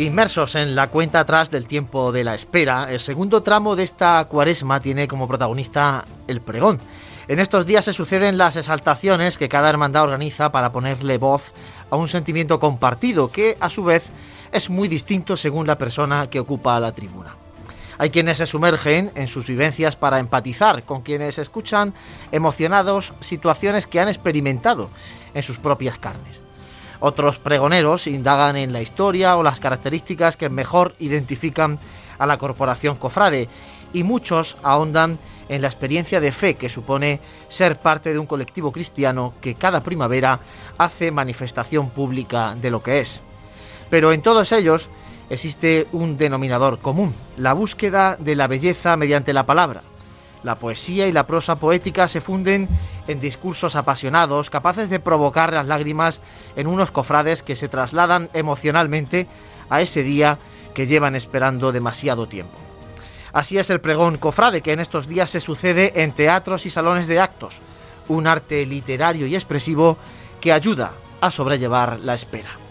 [0.00, 4.24] Inmersos en la cuenta atrás del tiempo de la espera, el segundo tramo de esta
[4.24, 6.80] cuaresma tiene como protagonista el pregón.
[7.28, 11.52] En estos días se suceden las exaltaciones que cada hermandad organiza para ponerle voz
[11.90, 14.06] a un sentimiento compartido que a su vez
[14.52, 17.36] es muy distinto según la persona que ocupa la tribuna.
[17.98, 21.92] Hay quienes se sumergen en sus vivencias para empatizar con quienes escuchan
[22.32, 24.88] emocionados situaciones que han experimentado
[25.34, 26.40] en sus propias carnes.
[27.00, 31.78] Otros pregoneros indagan en la historia o las características que mejor identifican
[32.18, 33.48] a la corporación cofrade
[33.92, 38.70] y muchos ahondan en la experiencia de fe que supone ser parte de un colectivo
[38.70, 40.40] cristiano que cada primavera
[40.78, 43.22] hace manifestación pública de lo que es.
[43.88, 44.90] Pero en todos ellos
[45.30, 49.82] existe un denominador común, la búsqueda de la belleza mediante la palabra,
[50.42, 52.68] la poesía y la prosa poética se funden
[53.06, 56.20] en discursos apasionados, capaces de provocar las lágrimas
[56.56, 59.26] en unos cofrades que se trasladan emocionalmente
[59.68, 60.38] a ese día
[60.74, 62.56] que llevan esperando demasiado tiempo.
[63.32, 67.06] Así es el pregón cofrade que en estos días se sucede en teatros y salones
[67.06, 67.60] de actos,
[68.08, 69.96] un arte literario y expresivo
[70.40, 72.69] que ayuda a sobrellevar la espera.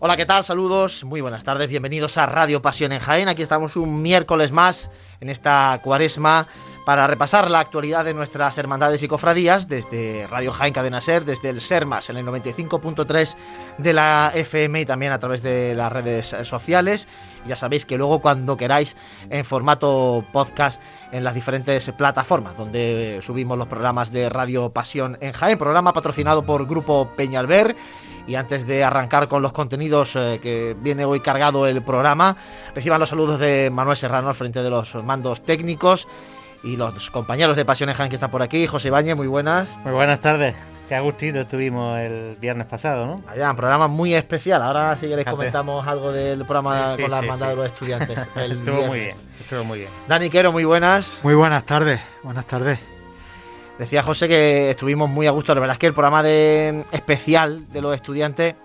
[0.00, 0.44] Hola, ¿qué tal?
[0.44, 3.28] Saludos, muy buenas tardes, bienvenidos a Radio Pasión en Jaén.
[3.28, 6.46] Aquí estamos un miércoles más en esta cuaresma
[6.86, 11.48] para repasar la actualidad de nuestras hermandades y cofradías desde Radio Jaén Cadena Ser, desde
[11.48, 13.34] el Sermas en el 95.3
[13.78, 17.08] de la FM y también a través de las redes sociales.
[17.48, 18.96] Ya sabéis que luego cuando queráis
[19.30, 20.80] en formato podcast
[21.10, 26.46] en las diferentes plataformas donde subimos los programas de Radio Pasión en Jaén, programa patrocinado
[26.46, 27.74] por Grupo Peñalver
[28.28, 32.36] y antes de arrancar con los contenidos eh, que viene hoy cargado el programa,
[32.74, 36.06] reciban los saludos de Manuel Serrano al frente de los mandos técnicos
[36.62, 38.66] y los compañeros de Pasión que están por aquí.
[38.66, 39.76] José Bañez, muy buenas.
[39.78, 40.54] Muy buenas tardes.
[40.88, 43.22] Qué agustito estuvimos el viernes pasado, ¿no?
[43.28, 44.62] Allá, un programa muy especial.
[44.62, 48.18] Ahora si queréis comentamos algo del programa con la hermandad de los estudiantes.
[48.36, 49.90] estuvo muy bien, estuvo muy bien.
[50.06, 51.12] Dani Quero, muy buenas.
[51.22, 52.97] Muy buenas tardes, buenas tardes.
[53.78, 55.54] Decía José que estuvimos muy a gusto.
[55.54, 58.56] La verdad es que el programa de especial de los estudiantes,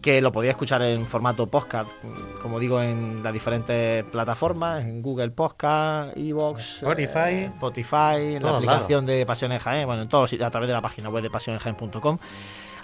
[0.00, 1.90] que lo podía escuchar en formato podcast,
[2.40, 8.56] como digo, en las diferentes plataformas, en Google Podcast, Evox, Spotify, eh, Spotify, en la
[8.56, 12.18] aplicación de Pasiones Jaén, bueno, en todos, a través de la página web de pasionesjaén.com.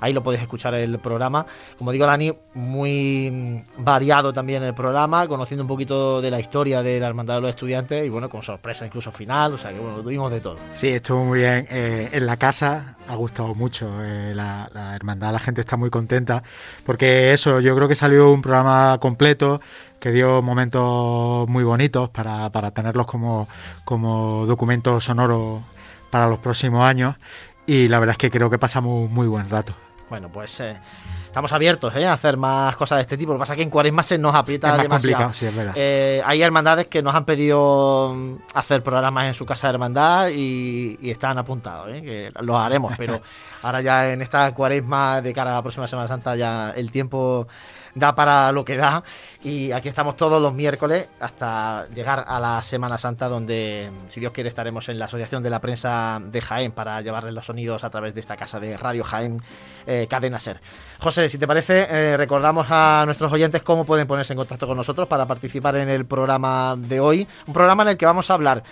[0.01, 1.47] Ahí lo podéis escuchar el programa.
[1.77, 7.01] Como digo, Dani, muy variado también el programa, conociendo un poquito de la historia de
[7.01, 10.01] la Hermandad de los Estudiantes y bueno, con sorpresa incluso final, o sea que bueno,
[10.03, 10.57] tuvimos de todo.
[10.73, 11.67] Sí, estuvo muy bien.
[11.71, 16.43] Eh, en la casa ha gustado mucho eh, la, Hermandad, la gente está muy contenta
[16.85, 19.61] porque eso, yo creo que salió un programa completo
[19.99, 23.49] que dio momentos muy bonitos para, para tenerlos como,
[23.85, 25.63] como documento sonoro
[26.11, 27.17] para los próximos años
[27.67, 29.75] y la verdad es que creo que pasamos muy buen rato.
[30.09, 30.77] Bueno, pues eh,
[31.27, 32.07] estamos abiertos ¿eh?
[32.07, 33.33] a hacer más cosas de este tipo.
[33.33, 35.33] Lo que pasa es que en Cuaresma se nos aprieta demasiado.
[35.35, 35.75] Sí, verdad.
[35.77, 40.29] Eh, hay hermandades que nos han pedido mm, hacer programas en su casa de hermandad
[40.31, 42.03] y, están apuntados, ¿eh?
[42.03, 43.21] que los haremos, pero
[43.63, 47.49] ahora ya en esta Cuaresma de cara a la próxima Semana Santa ya el tiempo
[47.99, 49.03] da para lo que da
[49.45, 54.33] y aquí estamos todos los miércoles hasta llegar a la Semana Santa donde si Dios
[54.33, 57.91] quiere estaremos en la Asociación de la Prensa de Jaén para llevarles los sonidos a
[57.91, 59.41] través de esta casa de Radio Jaén
[59.87, 60.61] eh, Cadena Ser.
[60.99, 64.77] José, si te parece, eh, recordamos a nuestros oyentes cómo pueden ponerse en contacto con
[64.77, 68.35] nosotros para participar en el programa de hoy, un programa en el que vamos a
[68.35, 68.63] hablar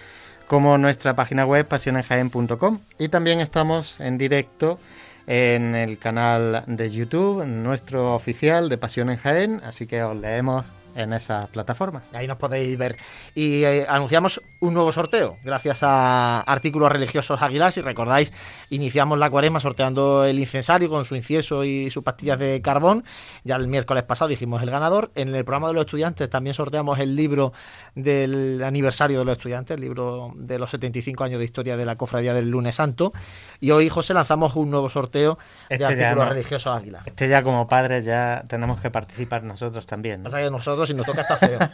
[0.48, 4.80] como nuestra página web pasionenjaen.com y también estamos en directo
[5.28, 10.66] en el canal de YouTube, nuestro oficial de Pasión en Jaén, así que os leemos
[10.96, 12.04] en esa plataforma.
[12.14, 12.98] Ahí nos podéis ver.
[13.34, 17.72] Y eh, anunciamos un nuevo sorteo, gracias a Artículos Religiosos Aguilar.
[17.72, 18.32] Si recordáis,
[18.70, 23.04] iniciamos la cuaresma sorteando el incensario con su incienso y sus pastillas de carbón.
[23.44, 25.12] Ya el miércoles pasado dijimos el ganador.
[25.16, 27.54] En el programa de los estudiantes también sorteamos el libro
[27.96, 31.96] del aniversario de los estudiantes, el libro de los 75 años de historia de la
[31.96, 33.14] cofradía del lunes santo.
[33.60, 35.38] Y hoy, José, lanzamos un nuevo sorteo
[35.70, 36.30] de Este Artículos no.
[36.30, 37.04] Religiosos Aguilar.
[37.06, 40.22] Este ya como padres ya tenemos que participar nosotros también.
[40.22, 40.26] ¿no?
[40.26, 41.60] Pasa que nosotros, si nos toca, está feo.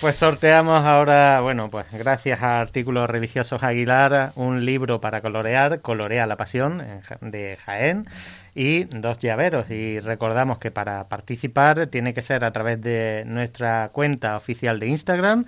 [0.00, 6.24] Pues sorteamos ahora, bueno, pues gracias a Artículos Religiosos Aguilar, un libro para colorear, Colorea
[6.24, 6.80] la Pasión,
[7.20, 8.06] de Jaén,
[8.54, 9.70] y dos llaveros.
[9.70, 14.86] Y recordamos que para participar tiene que ser a través de nuestra cuenta oficial de
[14.86, 15.46] Instagram.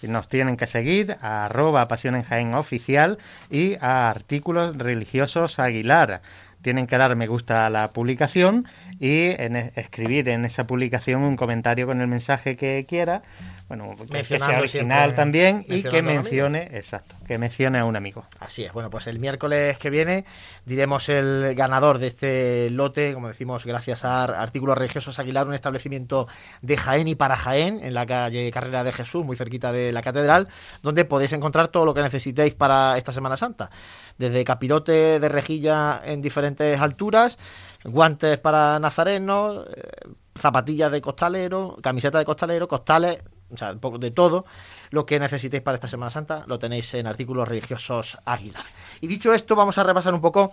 [0.00, 3.18] Y Nos tienen que seguir a arroba Pasión en Jaén oficial
[3.50, 6.20] y a Artículos Religiosos Aguilar.
[6.68, 8.66] Tienen que dar me gusta a la publicación
[9.00, 13.22] y en e- escribir en esa publicación un comentario con el mensaje que quiera.
[13.68, 18.24] Bueno, que- sea original también y que mencione, exacto, que mencione a un amigo.
[18.40, 20.24] Así es, bueno, pues el miércoles que viene
[20.64, 26.28] diremos el ganador de este lote, como decimos, gracias a Artículos Religiosos Aguilar, un establecimiento
[26.62, 30.00] de Jaén y para Jaén, en la calle Carrera de Jesús, muy cerquita de la
[30.00, 30.48] catedral,
[30.82, 33.68] donde podéis encontrar todo lo que necesitéis para esta Semana Santa.
[34.16, 37.36] Desde capirote de rejilla en diferentes alturas,
[37.84, 43.18] guantes para nazarenos, eh, zapatillas de costalero, camiseta de costalero, costales,
[43.50, 44.44] o sea, un poco de todo
[44.90, 48.64] lo que necesitéis para esta Semana Santa lo tenéis en artículos religiosos Águila.
[49.00, 50.52] Y dicho esto, vamos a repasar un poco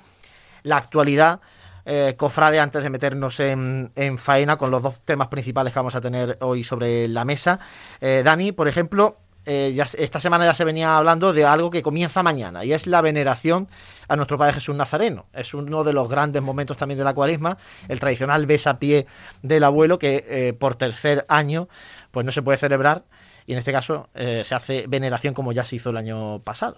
[0.64, 1.40] la actualidad
[1.86, 5.94] eh, cofrade antes de meternos en, en faena con los dos temas principales que vamos
[5.94, 7.60] a tener hoy sobre la mesa.
[8.02, 11.84] Eh, Dani, por ejemplo, eh, ya esta semana ya se venía hablando de algo que
[11.84, 13.68] comienza mañana y es la veneración
[14.08, 15.26] a nuestro Padre Jesús Nazareno.
[15.34, 17.58] Es uno de los grandes momentos también de la cuaresma,
[17.88, 19.06] el tradicional besapié
[19.44, 21.68] del abuelo que eh, por tercer año
[22.12, 23.04] pues no se puede celebrar
[23.46, 26.78] y en este caso eh, se hace veneración como ya se hizo el año pasado.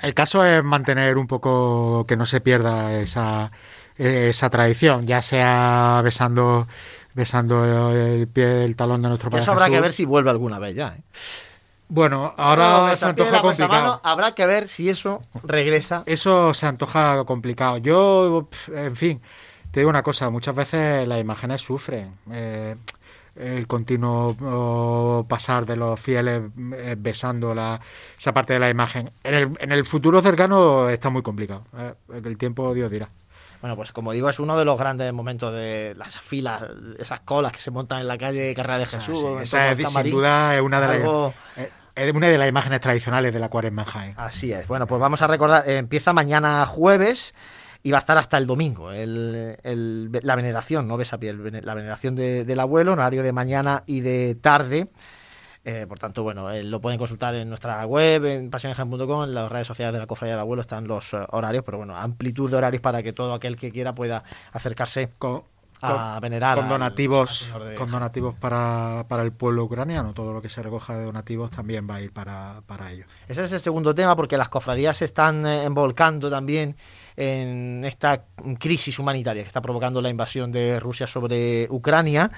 [0.00, 3.50] El caso es mantener un poco que no se pierda esa,
[3.96, 6.68] esa tradición, ya sea besando
[7.12, 9.76] besando el pie del talón de nuestro Padre Eso habrá Jesús.
[9.76, 10.94] que ver si vuelve alguna vez ya.
[10.96, 11.02] ¿eh?
[11.92, 13.68] Bueno, No, ahora se antoja complicado.
[13.68, 16.04] mano, habrá que ver si eso regresa.
[16.06, 17.78] Eso se antoja complicado.
[17.78, 19.20] Yo, en fin,
[19.72, 22.12] te digo una cosa, muchas veces las imágenes sufren.
[22.30, 22.76] Eh,
[23.36, 26.42] el continuo pasar de los fieles
[26.74, 27.80] eh, besando la,
[28.18, 29.10] esa parte de la imagen.
[29.24, 31.64] En el, en el futuro cercano está muy complicado.
[31.76, 33.08] eh, el tiempo Dios dirá.
[33.60, 36.62] Bueno, pues como digo, es uno de los grandes momentos de las filas,
[36.98, 39.18] esas colas que se montan en la calle Carrera de Jesús.
[39.18, 41.34] Sí, esa es, sin duda es una de las
[41.94, 44.14] es una de las imágenes tradicionales de la cuaresma en Jaén.
[44.16, 44.66] Así es.
[44.66, 47.34] Bueno, pues vamos a recordar, eh, empieza mañana jueves
[47.82, 52.14] y va a estar hasta el domingo, el- el- la veneración, no ves la veneración
[52.14, 54.88] de- del abuelo, horario de mañana y de tarde.
[55.62, 59.52] Eh, por tanto, bueno, eh, lo pueden consultar en nuestra web, en pasionenjaen.com, en las
[59.52, 62.56] redes sociales de la Cofradía del Abuelo están los eh, horarios, pero bueno, amplitud de
[62.56, 65.42] horarios para que todo aquel que quiera pueda acercarse Con,
[65.82, 70.12] a con- venerar con al- donativos, al con donativos para, para el pueblo ucraniano.
[70.12, 73.04] Todo lo que se recoja de donativos también va a ir para, para ello.
[73.28, 76.76] Ese es el segundo tema porque las cofradías se están eh, envolcando también
[77.16, 78.24] en esta
[78.58, 82.30] crisis humanitaria que está provocando la invasión de Rusia sobre Ucrania.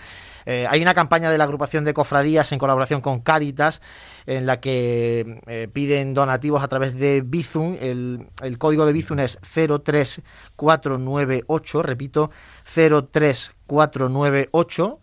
[0.47, 3.81] Eh, hay una campaña de la agrupación de cofradías en colaboración con Cáritas
[4.27, 7.77] en la que eh, piden donativos a través de Bizum.
[7.81, 8.27] El,
[8.59, 12.31] código de Bizum es 03498, repito,
[12.65, 15.01] 03498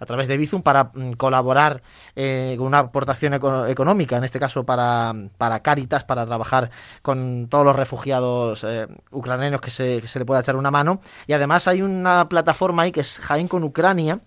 [0.00, 1.80] a través de Bizum para mm, colaborar
[2.16, 6.70] eh, con una aportación eco- económica, en este caso para, para Cáritas, para trabajar
[7.02, 8.66] con todos los refugiados
[9.12, 11.00] ucranianos que se, que se le pueda echar una mano.
[11.28, 14.18] Y además hay una plataforma ahí que es Jaén con Ucrania,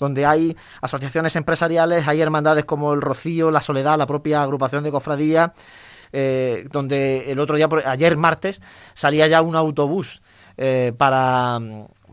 [0.00, 4.90] donde hay asociaciones empresariales, hay hermandades como el Rocío, la Soledad, la propia agrupación de
[4.90, 5.52] cofradía,
[6.12, 8.60] eh, donde el otro día, ayer martes,
[8.94, 10.22] salía ya un autobús
[10.56, 11.60] eh, para,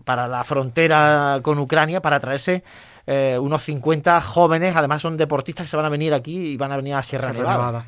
[0.04, 2.64] para la frontera con Ucrania para traerse
[3.08, 6.74] eh, unos 50 jóvenes, además son deportistas que se van a venir aquí y van
[6.74, 7.58] a venir a Sierra, Sierra Nevada.
[7.58, 7.86] Nevada.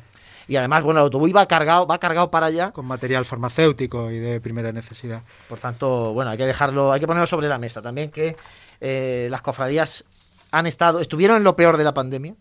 [0.48, 2.72] Y además, bueno, el autobús va cargado, va cargado para allá.
[2.72, 5.22] Con material farmacéutico y de primera necesidad.
[5.48, 8.34] Por tanto, bueno, hay que dejarlo, hay que ponerlo sobre la mesa también que
[8.80, 10.04] eh, las cofradías
[10.52, 12.34] han estado, estuvieron en lo peor de la pandemia,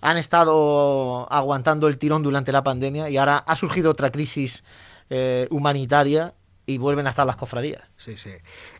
[0.00, 4.64] han estado aguantando el tirón durante la pandemia y ahora ha surgido otra crisis
[5.10, 6.34] eh, humanitaria
[6.66, 7.82] y vuelven a estar las cofradías.
[7.96, 8.30] Sí, sí.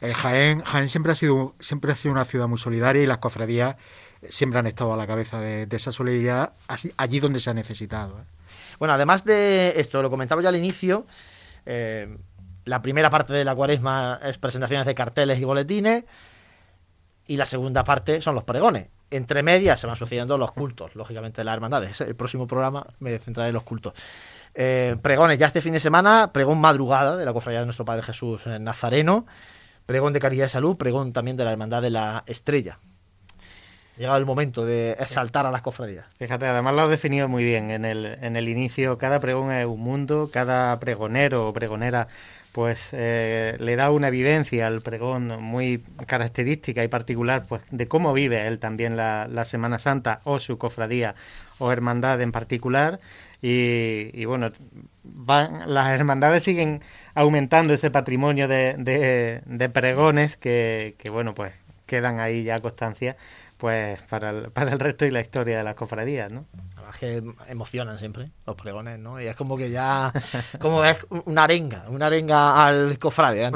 [0.01, 3.19] Eh, Jaén, Jaén siempre ha sido siempre ha sido una ciudad muy solidaria y las
[3.19, 3.77] cofradías
[4.29, 7.55] siempre han estado a la cabeza de, de esa solidaridad así- allí donde se ha
[7.55, 8.19] necesitado.
[8.21, 8.25] ¿eh?
[8.79, 11.07] Bueno, además de esto, lo comentaba yo al inicio,
[12.65, 16.05] la primera parte de la cuaresma es presentaciones de carteles y boletines
[17.31, 18.89] y la segunda parte son los pregones.
[19.09, 22.01] Entre medias se van sucediendo los cultos, lógicamente las hermandades.
[22.01, 23.93] El próximo programa me centraré en los cultos.
[24.53, 28.03] Eh, pregones ya este fin de semana, pregón madrugada de la cofradía de nuestro Padre
[28.03, 29.27] Jesús en Nazareno,
[29.87, 32.81] pregón de caridad y salud, pregón también de la hermandad de la estrella.
[33.97, 36.07] Llegado el momento de exaltar a las cofradías.
[36.19, 38.99] Fíjate, además lo has definido muy bien en el, en el inicio.
[38.99, 42.09] Cada pregón es un mundo, cada pregonero o pregonera
[42.53, 48.13] pues eh, le da una vivencia al pregón muy característica y particular pues de cómo
[48.13, 51.15] vive él también la, Semana Santa o su cofradía
[51.59, 53.01] o hermandad en particular.
[53.43, 54.51] Y, bueno
[55.03, 56.83] van, las hermandades siguen
[57.15, 58.75] aumentando ese patrimonio de,
[59.47, 61.53] de, pregones que, que, bueno pues
[61.87, 63.17] quedan ahí ya constancia
[63.57, 66.45] pues para el, para el resto y la historia de las cofradías no
[66.97, 69.21] que emocionan siempre los pregones, ¿no?
[69.21, 70.13] Y es como que ya,
[70.61, 73.51] como es una arenga, una arenga al cofrade.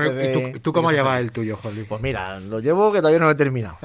[0.55, 1.85] ¿Y tú, cómo llevas el tuyo, Jorge?
[1.85, 3.79] Pues mira, lo llevo que todavía no lo he terminado.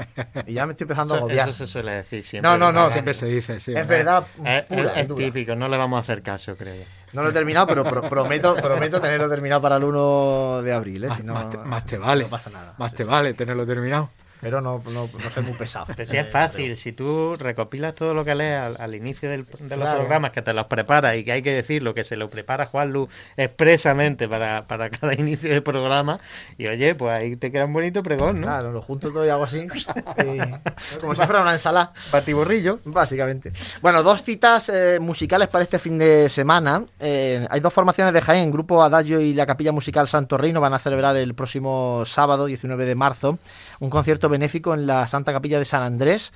[0.46, 1.50] Y ya me estoy empezando a agobiar.
[1.50, 2.50] Eso se suele decir siempre.
[2.50, 2.89] No, no, no.
[2.89, 3.74] Siempre se dice, sí.
[3.75, 4.25] Es verdad.
[4.44, 6.84] Es, típico, no le vamos a hacer caso, creo.
[7.13, 11.03] No lo he terminado, pero prometo, prometo tenerlo terminado para el 1 de abril.
[11.06, 11.10] ¿eh?
[11.65, 12.24] más, te, vale.
[12.24, 12.75] No pasa nada.
[12.77, 14.10] Más te vale tenerlo terminado
[14.41, 15.88] pero no, no, no soy muy pesado.
[15.96, 19.77] Pero si es fácil, si tú recopilas todo lo que lees al, inicio del, de
[19.77, 22.65] los programas, que te los preparas y que hay que decirlo, que se lo prepara
[22.65, 26.19] Juan Lu expresamente para, para cada inicio del programa,
[26.58, 28.48] y oye, pues ahí te queda un bonito pregón, ¿no?
[28.48, 29.67] Claro, lo junto todo y hago así,
[31.01, 31.91] como si fuera una ensalada.
[32.12, 33.51] Batiborrillo, básicamente.
[33.81, 36.84] Bueno, dos citas eh, musicales para este fin de semana.
[37.00, 40.74] Eh, hay dos formaciones de Jaén, Grupo Adagio y la Capilla Musical Santo Reino van
[40.74, 43.39] a celebrar el próximo sábado, 19 de marzo,
[43.79, 46.32] un concierto benéfico en la Santa Capilla de San Andrés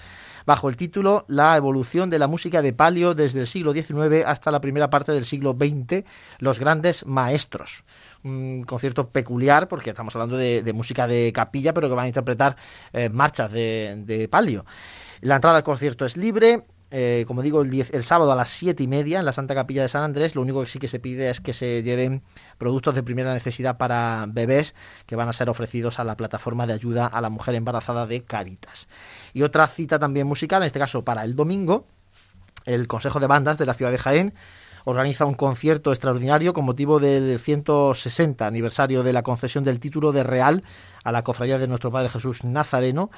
[0.46, 4.52] bajo el título La evolución de la música de palio desde el siglo XIX hasta
[4.52, 6.04] la primera parte del siglo XX,
[6.40, 7.84] los grandes maestros.
[8.24, 12.56] Un concierto peculiar porque estamos hablando de, música de capilla, pero que van a interpretar
[12.94, 14.66] eh, marchas de, de palio.
[15.22, 18.84] La entrada al concierto es libre, eh, como digo, el, el, sábado a las 7
[18.84, 20.36] y media en la Santa Capilla de San Andrés.
[20.36, 22.22] Lo único que sí que se pide es que se lleven
[22.60, 24.76] productos de primera necesidad para bebés
[25.08, 28.24] que van a ser ofrecidos a la plataforma de ayuda a la mujer embarazada de
[28.24, 28.88] Caritas.
[29.34, 31.88] Y otra cita también musical, en este caso para el domingo,
[32.66, 34.36] el Consejo de Bandas de la ciudad de Jaén
[34.86, 40.24] organiza un concierto extraordinario con motivo del 160 aniversario de la concesión del título de
[40.24, 40.64] Real
[41.04, 43.10] a la Cofradía de Nuestro Padre Jesús Nazareno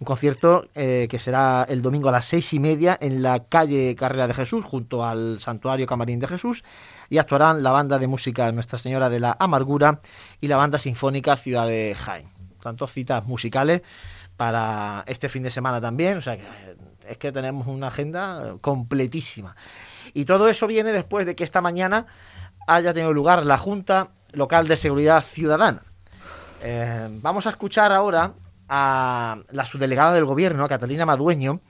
[0.00, 3.96] un concierto eh, que será el domingo a las seis y media en la calle
[3.96, 6.62] Carrera de Jesús, junto al Santuario Camarín de Jesús,
[7.10, 10.00] y actuarán la banda de música Nuestra Señora de la Amargura
[10.40, 12.28] y la banda sinfónica Ciudad de Jaén.
[12.62, 13.82] Tanto citas musicales
[14.36, 16.44] para este fin de semana también, o sea que
[17.08, 19.56] es que tenemos una agenda completísima.
[20.14, 22.06] Y todo eso viene después de que esta mañana
[22.66, 25.82] haya tenido lugar la Junta Local de Seguridad Ciudadana.
[26.62, 28.32] Eh, vamos a escuchar ahora
[28.68, 31.60] a la subdelegada del gobierno, a Catalina Madueño,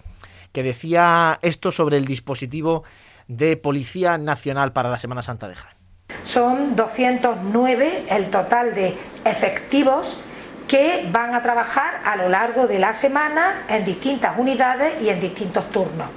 [0.52, 2.84] que decía esto sobre el dispositivo
[3.26, 5.76] de Policía Nacional para la Semana Santa de Jaén.
[6.24, 10.20] Son 209 el total de efectivos
[10.66, 15.20] que van a trabajar a lo largo de la semana en distintas unidades y en
[15.20, 16.08] distintos turnos.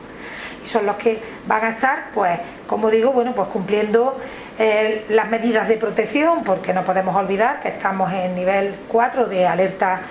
[0.63, 4.19] Y son los que van a estar, pues, como digo, bueno, pues cumpliendo
[4.59, 9.47] eh, las medidas de protección, porque no podemos olvidar que estamos en nivel 4 de
[9.47, 10.01] alerta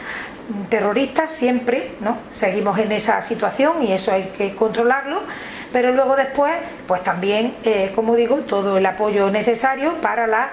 [0.69, 2.19] terroristas siempre, ¿no?
[2.30, 5.23] Seguimos en esa situación y eso hay que controlarlo,
[5.73, 6.54] pero luego después,
[6.87, 10.50] pues también, eh, como digo, todo el apoyo necesario para la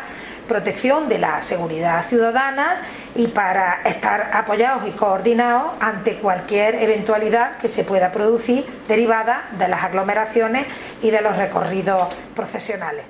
[0.48, 2.82] protección de la seguridad ciudadana
[3.16, 9.68] y para estar apoyados y coordinados ante cualquier eventualidad que se pueda producir derivada de
[9.68, 10.66] las aglomeraciones
[11.02, 13.06] y de los recorridos profesionales.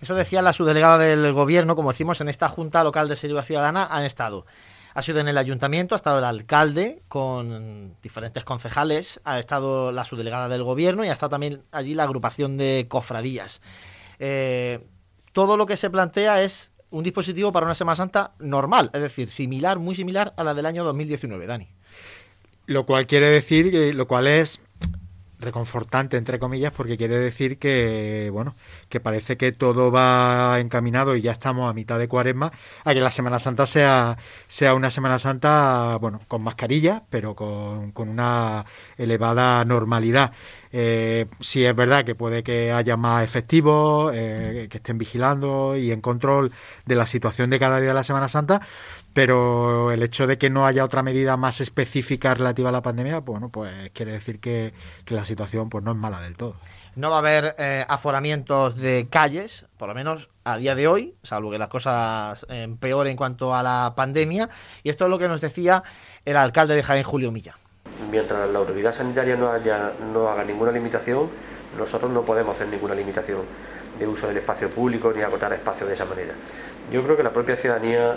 [0.00, 3.86] Eso decía la subdelegada del Gobierno, como decimos, en esta Junta Local de Seguridad Ciudadana
[3.90, 4.46] han estado
[4.94, 10.04] ha sido en el ayuntamiento, ha estado el alcalde con diferentes concejales, ha estado la
[10.04, 13.62] subdelegada del gobierno y ha estado también allí la agrupación de cofradías.
[14.18, 14.80] Eh,
[15.32, 19.30] todo lo que se plantea es un dispositivo para una Semana Santa normal, es decir,
[19.30, 21.68] similar, muy similar a la del año 2019, Dani.
[22.66, 24.60] Lo cual quiere decir, que, lo cual es
[25.40, 28.54] reconfortante entre comillas porque quiere decir que bueno
[28.88, 32.52] que parece que todo va encaminado y ya estamos a mitad de cuaresma
[32.84, 34.18] a que la Semana Santa sea
[34.48, 38.64] sea una Semana Santa bueno con mascarilla pero con, con una
[38.98, 40.32] elevada normalidad.
[40.72, 45.90] Eh, sí es verdad que puede que haya más efectivos, eh, que estén vigilando y
[45.90, 46.52] en control
[46.86, 48.60] de la situación de cada día de la Semana Santa,
[49.12, 53.20] pero el hecho de que no haya otra medida más específica relativa a la pandemia,
[53.20, 54.72] bueno, pues quiere decir que,
[55.08, 56.54] la situación pues no es mala del todo.
[56.94, 61.14] No va a haber eh, aforamientos de calles, por lo menos a día de hoy,
[61.22, 64.48] salvo que las cosas empeoren en cuanto a la pandemia.
[64.84, 65.82] Y esto es lo que nos decía
[66.24, 67.56] el alcalde de Jaén, Julio Millán.
[68.10, 71.28] Mientras la autoridad sanitaria no, haya, no haga ninguna limitación,
[71.76, 73.40] nosotros no podemos hacer ninguna limitación
[73.98, 76.34] de uso del espacio público ni acotar espacios de esa manera.
[76.92, 78.16] Yo creo que la propia ciudadanía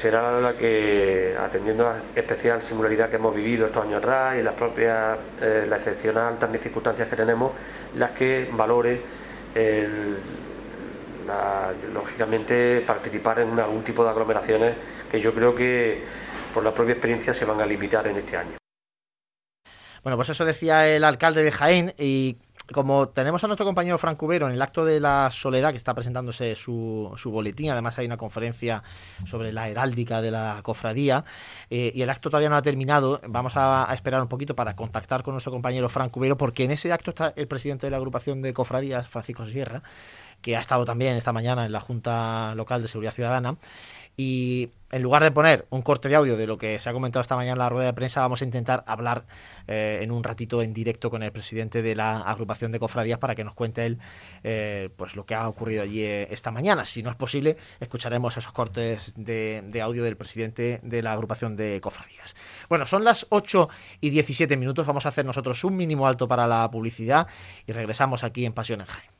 [0.00, 4.42] será la que, atendiendo a la especial singularidad que hemos vivido estos años atrás y
[4.42, 7.52] las propias, eh, la excepcional tantas circunstancias que tenemos,
[7.96, 9.00] las que valore
[11.92, 14.74] lógicamente participar en algún tipo de aglomeraciones
[15.10, 16.02] que yo creo que
[16.54, 18.56] por la propia experiencia se van a limitar en este año.
[20.02, 22.38] Bueno, pues eso decía el alcalde de Jaén y
[22.72, 25.94] como tenemos a nuestro compañero Frank Cubero en el acto de la soledad que está
[25.94, 28.82] presentándose su, su boletín, además hay una conferencia
[29.26, 31.24] sobre la heráldica de la cofradía
[31.68, 35.22] eh, y el acto todavía no ha terminado, vamos a, esperar un poquito para contactar
[35.22, 38.42] con nuestro compañero Frank Cubero porque en ese acto está el presidente de la agrupación
[38.42, 39.82] de cofradías, Francisco Sierra,
[40.42, 43.56] que ha estado también esta mañana en la Junta Local de Seguridad Ciudadana
[44.16, 47.22] y en lugar de poner un corte de audio de lo que se ha comentado
[47.22, 49.24] esta mañana en la rueda de prensa, vamos a intentar hablar
[49.66, 53.34] eh, en un ratito en directo con el presidente de la agrupación de cofradías para
[53.34, 53.98] que nos cuente él
[54.42, 56.84] eh, pues lo que ha ocurrido allí eh, esta mañana.
[56.84, 61.80] Si no es posible, escucharemos esos cortes de, audio del presidente de la agrupación de
[61.80, 62.36] cofradías.
[62.68, 63.68] Bueno, son las 8
[64.02, 64.86] y 17 minutos.
[64.86, 67.26] Vamos a hacer nosotros un mínimo alto para la publicidad
[67.66, 69.19] y regresamos aquí en Pasión en Jaime.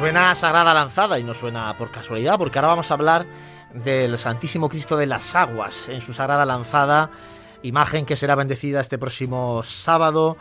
[0.00, 3.26] Suena Sagrada Lanzada y no suena por casualidad, porque ahora vamos a hablar
[3.74, 7.10] del Santísimo Cristo de las Aguas en su Sagrada Lanzada,
[7.62, 10.38] imagen que será bendecida este próximo sábado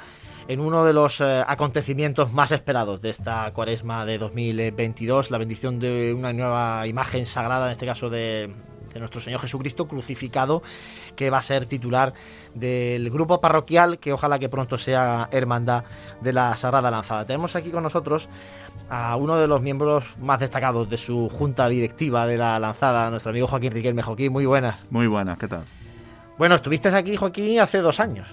[0.47, 5.77] en uno de los eh, acontecimientos más esperados de esta cuaresma de 2022, la bendición
[5.77, 8.55] de una nueva imagen sagrada, en este caso de,
[8.93, 10.61] de nuestro Señor Jesucristo crucificado,
[11.15, 12.13] que va a ser titular
[12.55, 15.83] del grupo parroquial, que ojalá que pronto sea hermandad
[16.21, 17.25] de la Sagrada Lanzada.
[17.25, 18.29] Tenemos aquí con nosotros
[18.89, 23.31] a uno de los miembros más destacados de su junta directiva de la Lanzada, nuestro
[23.31, 24.01] amigo Joaquín Riquelme.
[24.01, 24.77] Joaquín, muy buenas.
[24.89, 25.63] Muy buenas, ¿qué tal?
[26.37, 28.29] Bueno, estuviste aquí, Joaquín, hace dos años.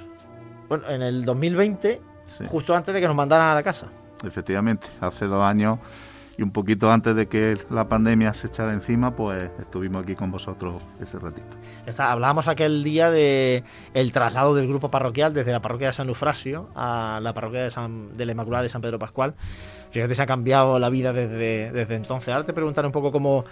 [0.68, 2.00] Bueno, en el 2020,
[2.48, 3.88] justo antes de que nos mandaran a la casa.
[4.24, 5.78] Efectivamente, hace dos años
[6.38, 10.30] y un poquito antes de que la pandemia se echara encima, pues estuvimos aquí con
[10.30, 11.56] vosotros ese ratito.
[11.98, 16.68] hablábamos aquel día de el traslado del grupo parroquial desde la parroquia de San Lufrasio
[16.74, 19.34] a la parroquia de, San, de la Inmaculada de San Pedro Pascual.
[19.90, 22.28] Fíjate, se ha cambiado la vida desde, desde entonces.
[22.28, 23.44] Ahora te preguntaré un poco cómo,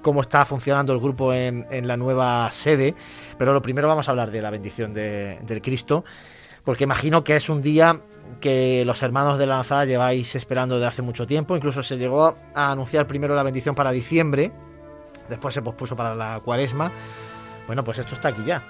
[0.00, 2.96] cómo está funcionando el grupo en, en, la nueva sede,
[3.38, 6.04] pero lo primero vamos a hablar de la bendición de, del Cristo,
[6.64, 8.00] porque imagino que es un día
[8.40, 11.56] que los hermanos de la lanzada lleváis esperando desde hace mucho tiempo.
[11.56, 14.52] Incluso se llegó a anunciar primero la bendición para diciembre,
[15.28, 16.92] después se pospuso para la cuaresma.
[17.66, 18.62] Bueno, pues esto está aquí ya.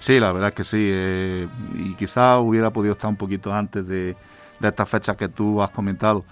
[0.00, 0.86] Sí, la verdad es que sí.
[0.90, 4.16] Eh, y quizá hubiera podido estar un poquito antes de,
[4.60, 6.24] de estas fechas que tú has comentado.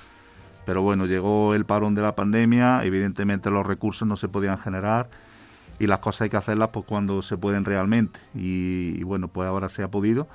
[0.65, 5.09] Pero bueno, llegó el parón de la pandemia, evidentemente los recursos no se podían generar
[5.79, 8.21] y las cosas hay que hacerlas pues cuando se pueden realmente.
[8.35, 10.29] y bueno, pues ahora se ha podido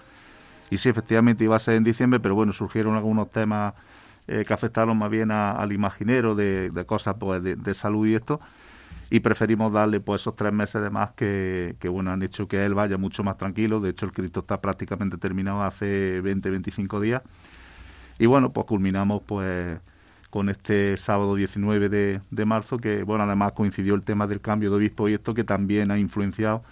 [0.70, 3.74] y sí, efectivamente iba a ser en diciembre, pero bueno, surgieron algunos temas
[4.28, 8.42] eh, que afectaron más bien al imaginero de, cosas pues, de, salud y esto,
[9.10, 12.74] y preferimos darle pues esos tres meses de más que, bueno, han hecho que él
[12.74, 17.22] vaya mucho más tranquilo, de hecho el Cristo está prácticamente terminado hace 20, 25 días,
[18.20, 19.80] y bueno, pues culminamos pues
[20.30, 24.70] con este sábado 19 de, de marzo, que bueno, además coincidió el tema del cambio
[24.72, 26.64] de obispo y esto que también ha influenciado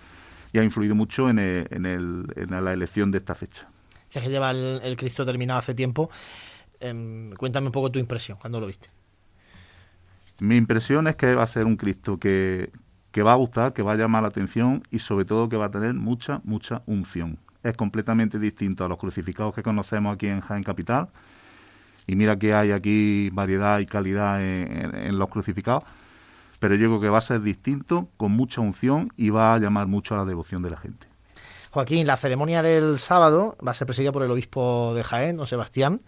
[0.51, 3.69] y ha influido mucho en, en, el, en la elección de esta fecha
[4.21, 6.09] que lleva el, Cristo terminado hace tiempo.
[6.79, 8.89] Em, cuéntame un poco tu impresión cuando lo viste.
[10.39, 12.71] Mi impresión es que va a ser un Cristo que,
[13.11, 15.67] que va a gustar, que va a llamar la atención y sobre todo que va
[15.67, 17.39] a tener mucha, mucha unción.
[17.63, 21.07] Es completamente distinto a los crucificados que conocemos aquí en Jaén Capital.
[22.07, 25.83] Y mira que hay aquí variedad y calidad en, los crucificados.
[26.59, 29.87] Pero yo creo que va a ser distinto, con mucha unción y va a llamar
[29.87, 31.07] mucho a la devoción de la gente.
[31.75, 35.45] Joaquín, la ceremonia del sábado va a ser presidida por el obispo de Jaén, don
[35.45, 35.99] Sebastián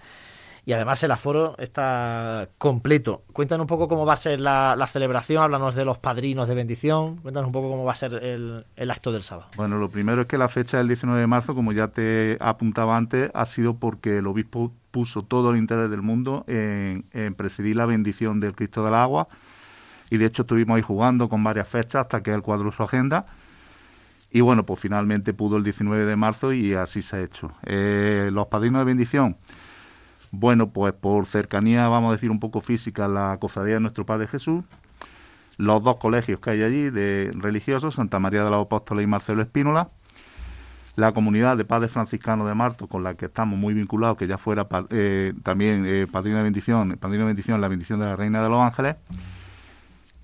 [0.66, 3.24] y además el aforo está completo.
[3.34, 7.18] Cuéntanos un poco cómo va a ser la, celebración, háblanos de los padrinos de bendición,
[7.18, 9.50] cuéntanos un poco cómo va a ser el, acto del sábado.
[9.58, 12.96] Bueno, lo primero es que la fecha del 19 de marzo, como ya te apuntaba
[12.96, 17.04] antes, ha sido porque el obispo puso todo el interés del mundo en,
[17.36, 19.28] presidir la bendición del Cristo del Agua
[20.10, 23.26] y de hecho estuvimos ahí jugando con varias fechas hasta que él cuadró su agenda.
[24.30, 27.52] Y bueno, pues finalmente pudo el 19 de marzo y así se ha hecho.
[27.64, 29.38] Eh, los padrinos de bendición,
[30.32, 34.28] bueno, pues por cercanía, vamos a decir un poco física, la cofradía de nuestro Padre
[34.28, 34.64] Jesús,
[35.58, 39.42] los dos colegios que hay allí de religiosos, Santa María de los Apóstoles y Marcelo
[39.42, 39.88] Espínola,
[40.98, 44.38] la comunidad de padres franciscanos de Marto, con la que estamos muy vinculados, que ya
[44.38, 48.42] fuera eh, también eh, padrino de bendición, padrino de bendición, la bendición de la Reina
[48.42, 48.96] de los Ángeles,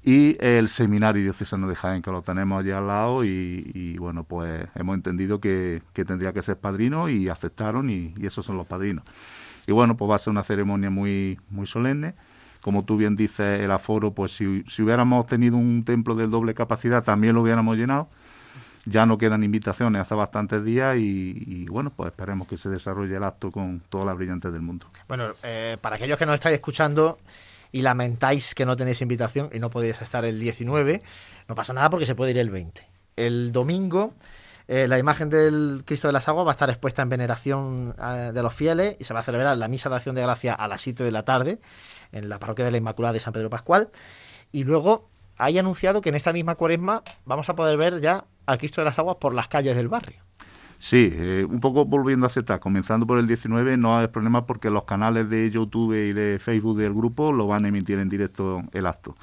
[0.04, 4.68] y el seminario diocesano de Jaén, que lo tenemos allí al lado, y, bueno, pues
[4.76, 9.04] hemos entendido que, tendría que ser padrino y aceptaron, y esos son los padrinos.
[9.68, 12.16] Y bueno, pues va a ser una ceremonia muy, muy solemne.
[12.62, 16.54] Como tú bien dices, el aforo, pues si, si hubiéramos tenido un templo de doble
[16.54, 18.08] capacidad, también lo hubiéramos llenado.
[18.86, 23.24] Ya no quedan invitaciones hace bastantes días y, bueno, pues esperemos que se desarrolle el
[23.24, 24.86] acto con todas las brillantes del mundo.
[25.08, 27.18] Bueno, eh, para aquellos que nos estáis escuchando
[27.74, 31.02] y lamentáis que no tenéis invitación y no podéis estar el 19,
[31.50, 32.88] no pasa nada porque se puede ir el 20.
[33.18, 34.14] El domingo
[34.68, 38.32] eh, la imagen del Cristo de las Aguas va a estar expuesta en veneración eh,
[38.34, 40.68] de los fieles y se va a celebrar la misa de acción de gracia a
[40.68, 41.60] las 7 de la tarde
[42.12, 43.90] en la parroquia de la Inmaculada de San Pedro Pascual.
[44.52, 48.58] Y luego hay anunciado que en esta misma cuaresma vamos a poder ver ya al
[48.58, 50.24] Cristo de las Aguas por las calles del barrio.
[50.84, 54.70] Sí, eh, un poco volviendo a aceptar, comenzando por el 19, no hay problema porque
[54.70, 58.62] los canales de YouTube y de Facebook del grupo lo van a emitir en directo
[58.74, 59.16] el acto.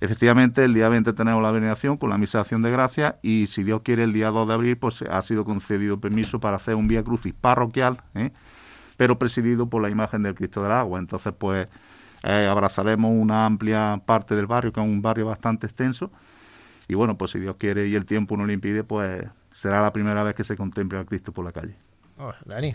[0.00, 3.48] Efectivamente, el día 20 tenemos la veneración con la misa de acción de gracia y
[3.48, 6.76] si Dios quiere el día 2 de abril pues ha sido concedido permiso para hacer
[6.76, 8.30] un vía crucis parroquial, ¿eh?
[8.96, 11.00] pero presidido por la imagen del Cristo del Agua.
[11.00, 11.66] Entonces pues
[12.22, 16.12] eh, abrazaremos una amplia parte del barrio, que es un barrio bastante extenso
[16.86, 19.24] y bueno, pues si Dios quiere y el tiempo no lo impide, pues
[19.60, 21.74] será la primera vez que se contemple a Cristo por la calle.
[22.16, 22.74] Oh, Dani.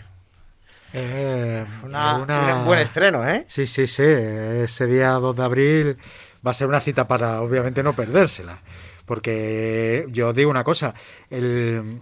[0.92, 3.44] Eh, un buen estreno, ¿eh?
[3.48, 4.04] Sí, sí, sí.
[4.04, 5.96] Ese día 2 de abril
[6.46, 8.60] va a ser una cita para, obviamente, no perdérsela.
[9.04, 10.94] Porque yo digo una cosa,
[11.28, 11.98] el,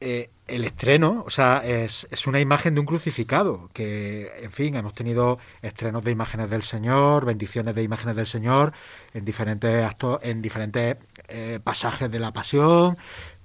[0.00, 4.74] eh, el estreno, o sea, es, es, una imagen de un crucificado, que, en fin,
[4.74, 8.72] hemos tenido estrenos de imágenes del Señor, bendiciones de imágenes del Señor,
[9.12, 10.96] en diferentes actos, en diferentes
[11.28, 12.96] eh, pasajes de la pasión,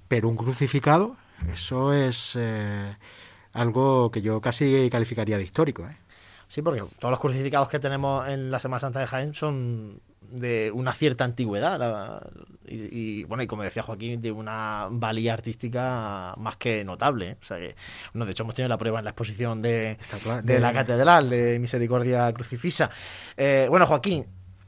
[0.08, 1.16] pero un crucificado,
[1.52, 2.96] eso es eh,
[3.52, 5.96] algo que yo casi calificaría de histórico, ¿eh?
[6.48, 10.70] Sí, porque todos los crucificados que tenemos en la Semana Santa de Jaén son de
[10.72, 12.20] una cierta antigüedad
[12.66, 17.36] y, bueno y como decía Joaquín de una valía artística más que notable ¿eh?
[17.40, 17.76] o sea que
[18.12, 19.96] de hecho hemos tenido la prueba en la exposición de,
[20.42, 22.90] de, la catedral de Misericordia Crucifisa
[23.36, 24.26] eh, bueno Joaquín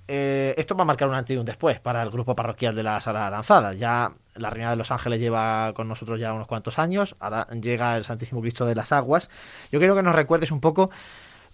[0.09, 2.83] eh, esto va a marcar un antes y un después para el grupo parroquial de
[2.83, 6.79] la Sala Lanzada ya la Reina de los Ángeles lleva con nosotros ya unos cuantos
[6.79, 9.31] años ahora llega el Santísimo Cristo de las Aguas
[9.71, 10.91] yo quiero que nos recuerdes un poco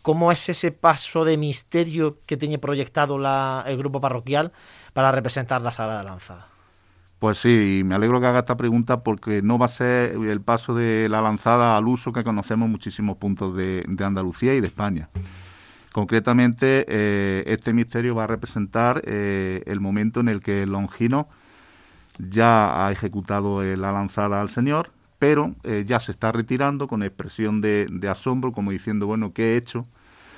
[0.04, 3.16] ¿Cómo es ese paso de misterio que tiene proyectado
[3.64, 4.52] el grupo parroquial
[4.92, 6.48] para representar la Sagrada Lanzada?
[7.18, 10.74] Pues sí, me alegro que haga esta pregunta porque no va a ser el paso
[10.74, 15.08] de la lanzada al uso que conocemos en muchísimos puntos de, Andalucía y de España.
[15.94, 21.28] Concretamente, eh, este misterio va a representar eh, el momento en el que Longino
[22.18, 25.54] ya ha ejecutado eh, la lanzada al Señor, pero
[25.86, 29.86] ya se está retirando con expresión de, de, asombro, como diciendo, bueno, ¿qué he hecho?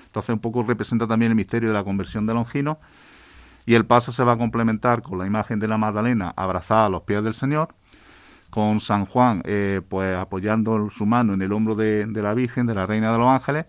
[0.05, 2.79] Entonces un poco representa también el misterio de la conversión de Longino
[3.65, 6.91] y el paso se va a complementar con la imagen de la Magdalena abrazada a
[6.91, 7.75] los pies del Señor,
[8.51, 9.43] con San Juan
[9.89, 13.29] pues apoyando su mano en el hombro de, la Virgen, de la Reina de los
[13.29, 13.65] Ángeles,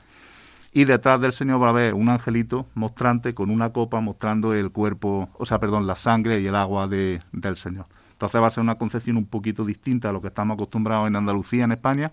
[0.72, 4.72] y detrás del Señor va a haber un angelito mostrante con una copa mostrando el
[4.72, 7.86] cuerpo, o sea, perdón, la sangre y el agua de, del Señor.
[8.12, 11.16] Entonces va a ser una concepción un poquito distinta a lo que estamos acostumbrados en
[11.16, 12.12] Andalucía, en España,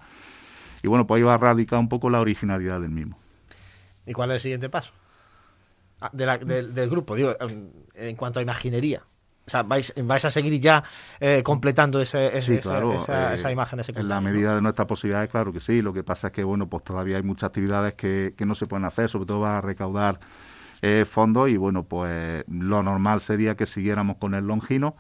[0.83, 3.19] y bueno, pues ahí va a radicar un poco la originalidad del mismo.
[4.07, 4.93] ¿Y cuál es el siguiente paso?
[6.01, 7.35] Ah, del grupo, digo,
[7.95, 9.03] en cuanto a imaginería.
[9.47, 10.85] O sea, vais, vais a seguir ya
[11.21, 13.81] eh, completando ese, esa, eh, imagen.
[13.95, 15.83] en la medida de nuestras posibilidades, claro que sí.
[15.83, 18.87] Lo que pasa es que, bueno, pues todavía hay muchas actividades que, no se pueden
[18.87, 20.19] hacer, sobre todo va a recaudar
[20.81, 24.97] eh, fondos y bueno, pues lo normal sería que siguiéramos con el Longino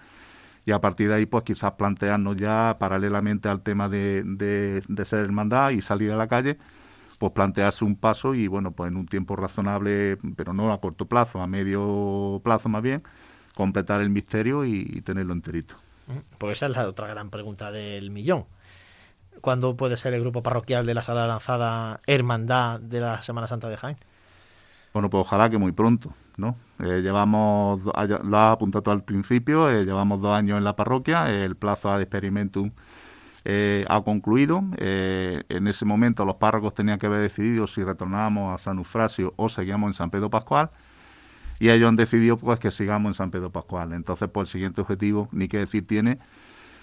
[0.67, 5.21] y a partir de ahí pues quizás plantearnos ya paralelamente al tema de, de, ser
[5.21, 6.59] hermandad y salir a la calle
[7.19, 11.07] pues plantearse un paso y bueno pues en un tiempo razonable pero no a corto
[11.07, 13.03] plazo a medio plazo más bien
[13.55, 15.77] completar el misterio y, tenerlo enterito
[16.39, 18.45] pues esa es la otra gran pregunta del millón
[19.41, 23.69] ¿Cuándo puede ser el grupo parroquial de la Sala Lanzada Hermandad de la Semana Santa
[23.69, 23.97] de Jaén?
[24.95, 26.57] Bueno, pues ojalá que muy pronto, ¿no?
[26.79, 31.57] Eh, llevamos, lo ha apuntado al principio, eh, llevamos dos años en la parroquia, el
[31.57, 32.71] plazo de experimentum
[33.45, 34.63] eh, ha concluido.
[34.79, 39.49] en ese momento los párrocos tenían que haber decidido si retornábamos a San Eufrasio o
[39.49, 40.71] seguíamos en San Pedro Pascual.
[41.61, 43.93] Y ellos han decidido pues que sigamos en San Pedro Pascual.
[43.93, 46.19] Entonces, pues el siguiente objetivo, ni qué decir tiene,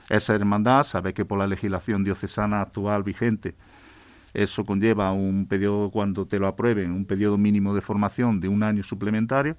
[0.09, 0.83] es ser hermandad.
[0.83, 3.55] Sabéis que por la legislación diocesana actual vigente,
[4.33, 8.63] eso conlleva un periodo, cuando te lo aprueben, un periodo mínimo de formación de un
[8.63, 9.55] año suplementario.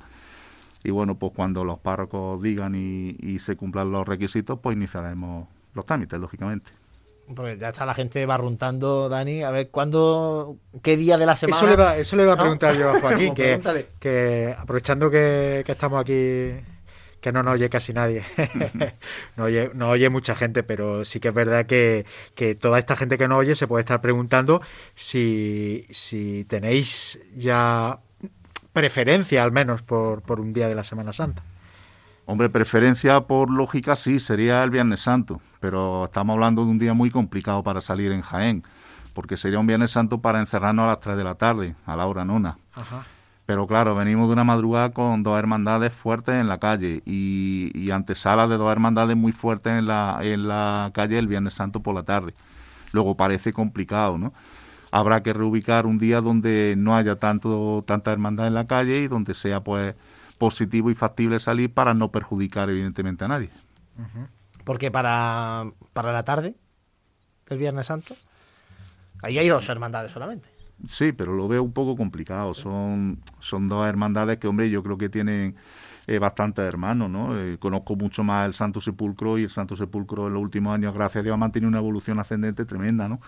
[0.84, 5.86] Y bueno, pues cuando los párrocos digan y, se cumplan los requisitos, pues iniciaremos los
[5.86, 6.81] trámites, lógicamente.
[7.34, 9.42] Pues ya está la gente barruntando, Dani.
[9.42, 11.56] A ver, ¿cuándo, qué día de la semana?
[11.56, 13.60] Eso le va, eso le va a preguntar yo a Joaquín, que,
[13.98, 16.52] que, aprovechando que, que, estamos aquí
[17.22, 18.22] que no nos oye casi nadie.
[19.36, 22.04] no, oye, no oye mucha gente, pero sí que es verdad que,
[22.60, 24.60] toda esta gente que no oye se puede estar preguntando
[24.96, 28.00] si, si tenéis ya
[28.72, 31.42] preferencia al menos por, por un día de la Semana Santa.
[32.24, 36.94] Hombre, preferencia por lógica sí, sería el Viernes Santo, pero estamos hablando de un día
[36.94, 38.62] muy complicado para salir en Jaén,
[39.12, 42.06] porque sería un Viernes Santo para encerrarnos a las 3 de la tarde, a la
[42.06, 42.58] hora nona.
[42.74, 43.04] Ajá.
[43.44, 47.90] Pero claro, venimos de una madrugada con dos hermandades fuertes en la calle y, y
[47.90, 51.94] antesalas de dos hermandades muy fuertes en la, en la calle el Viernes Santo por
[51.94, 52.34] la tarde.
[52.92, 54.32] Luego parece complicado, ¿no?
[54.92, 59.08] Habrá que reubicar un día donde no haya tanto tanta hermandad en la calle y
[59.08, 59.96] donde sea pues
[60.42, 63.50] positivo y factible salir para no perjudicar evidentemente a nadie.
[64.64, 66.56] Porque para, para la tarde
[67.48, 68.16] del Viernes Santo,
[69.22, 70.48] ahí hay dos hermandades solamente.
[70.88, 72.54] Sí, pero lo veo un poco complicado.
[72.54, 75.54] Son, son dos hermandades que, hombre, yo creo que tienen
[76.08, 77.38] eh, bastantes hermanos, ¿no?
[77.38, 80.92] Eh, conozco mucho más el Santo Sepulcro y el Santo Sepulcro en los últimos años,
[80.92, 83.20] gracias a Dios, ha mantenido una evolución ascendente tremenda, ¿no?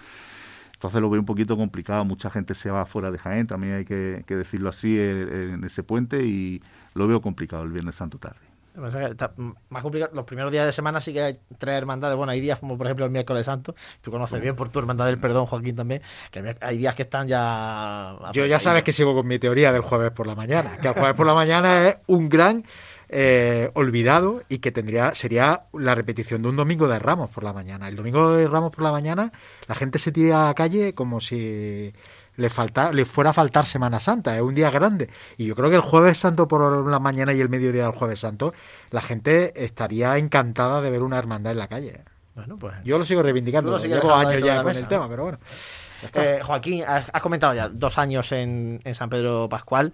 [0.85, 2.05] Entonces lo veo un poquito complicado.
[2.05, 5.65] Mucha gente se va fuera de Jaén, también hay que, que decirlo así, eh, en
[5.65, 8.37] ese puente y lo veo complicado el Viernes Santo tarde
[9.69, 10.13] más complicado.
[10.15, 12.17] Los primeros días de semana sí que hay tres hermandades.
[12.17, 13.75] Bueno, hay días como por ejemplo el miércoles santo.
[14.01, 16.03] Tú conoces bien por tu hermandad del perdón, Joaquín, también.
[16.31, 18.17] Que hay días que están ya.
[18.33, 20.77] Yo ya sabes que sigo con mi teoría del jueves por la mañana.
[20.81, 22.65] Que el jueves por la mañana es un gran
[23.09, 27.53] eh, olvidado y que tendría sería la repetición de un domingo de Ramos por la
[27.53, 27.89] mañana.
[27.89, 29.33] El domingo de Ramos por la mañana
[29.69, 31.93] la gente se tira a la calle como si
[32.37, 35.09] le, falta, le fuera a faltar Semana Santa, es un día grande.
[35.37, 38.21] Y yo creo que el jueves santo por la mañana y el mediodía del jueves
[38.21, 38.55] santo,
[38.91, 42.01] la gente estaría encantada de ver una hermandad en la calle.
[42.35, 42.75] Bueno, pues.
[42.85, 45.39] Yo lo sigo reivindicando, llevo años ya con ese tema, pero bueno.
[46.15, 49.93] Eh, Joaquín, has, comentado ya dos años en, en San Pedro Pascual.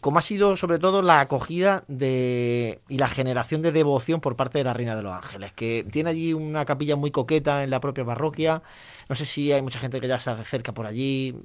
[0.00, 4.58] ¿Cómo ha sido sobre todo la acogida de y la generación de devoción por parte
[4.58, 5.52] de la Reina de los Ángeles?
[5.52, 8.62] Que tiene allí una capilla muy coqueta en la propia parroquia.
[9.08, 11.36] No sé si hay mucha gente que ya se acerca por allí.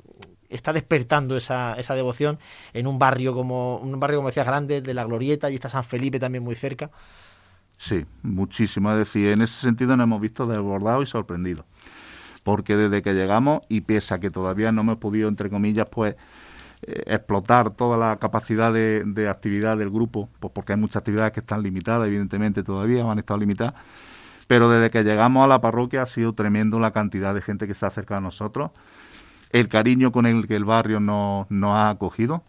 [0.49, 2.39] Está despertando esa, esa devoción
[2.73, 5.83] en un barrio como un barrio como decía grande de la Glorieta y está San
[5.83, 6.91] Felipe también muy cerca.
[7.77, 8.91] Sí, muchísimo.
[8.91, 11.65] Es decir, en ese sentido nos hemos visto desbordados y sorprendidos.
[12.43, 16.15] Porque desde que llegamos, y pese a que todavía no hemos podido, entre comillas, pues
[16.81, 21.39] eh, explotar toda la capacidad de, actividad del grupo, pues porque hay muchas actividades que
[21.39, 23.73] están limitadas, evidentemente todavía han estado limitadas,
[24.47, 27.73] pero desde que llegamos a la parroquia ha sido tremendo la cantidad de gente que
[27.73, 28.71] se ha acercado a nosotros,
[29.51, 32.43] el cariño con el que el barrio nos, ha acogido.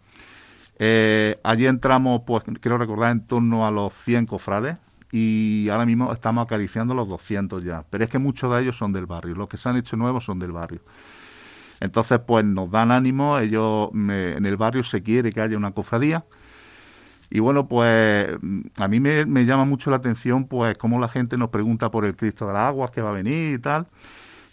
[0.77, 4.77] Eh, allí entramos, pues quiero recordar, en torno a los 100 cofrades
[5.11, 8.91] y ahora mismo estamos acariciando los 200 ya, pero es que muchos de ellos son
[8.91, 10.81] del barrio, los que se han hecho nuevos son del barrio.
[11.79, 16.25] Entonces, pues nos dan ánimo, ellos en el barrio se quiere que haya una cofradía.
[17.29, 18.29] Y bueno, pues
[18.77, 22.15] a mí me, llama mucho la atención pues cómo la gente nos pregunta por el
[22.15, 23.87] Cristo de las Aguas que va a venir y tal.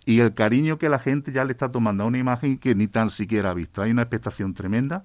[0.07, 2.89] Y el cariño que la gente ya le está tomando a una imagen que ni
[2.89, 3.83] tan siquiera ha visto.
[3.83, 5.05] Hay una expectación tremenda.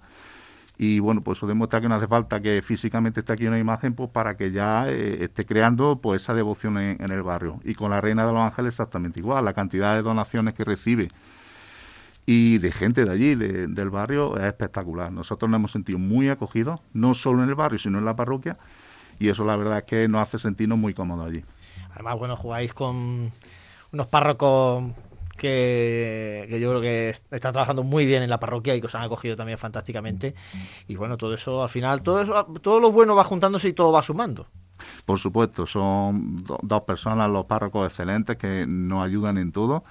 [0.78, 3.94] Y bueno, pues eso demuestra que no hace falta que físicamente esté aquí una imagen
[3.94, 7.60] pues para que ya eh, esté creando pues esa devoción en, en el barrio.
[7.64, 9.46] Y con la Reina de los Ángeles exactamente igual.
[9.46, 11.10] La cantidad de donaciones que recibe
[12.32, 15.12] y de gente de allí, del barrio, es espectacular.
[15.12, 18.60] Nosotros nos hemos sentido muy acogidos, no solo en el barrio, sino en la parroquia,
[19.18, 21.44] y eso la verdad es que nos hace sentirnos muy cómodos allí.
[21.96, 23.32] Además, bueno, jugáis con
[23.92, 24.84] unos párrocos
[25.38, 29.02] que, yo creo que están trabajando muy bien en la parroquia y que os han
[29.02, 30.36] acogido también fantásticamente.
[30.88, 33.92] Y bueno, todo eso al final, todo eso, todo lo bueno va juntándose y todo
[33.92, 34.46] va sumando.
[35.04, 39.84] Por supuesto, son dos personas, los párrocos excelentes, que nos ayudan en todo.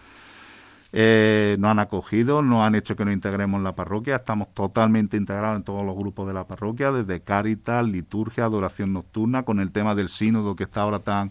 [0.92, 5.18] Eh, nos han acogido, nos han hecho que nos integremos en la parroquia, estamos totalmente
[5.18, 9.70] integrados en todos los grupos de la parroquia, desde Caritas, liturgia, adoración nocturna, con el
[9.70, 11.30] tema del sínodo que está ahora tan,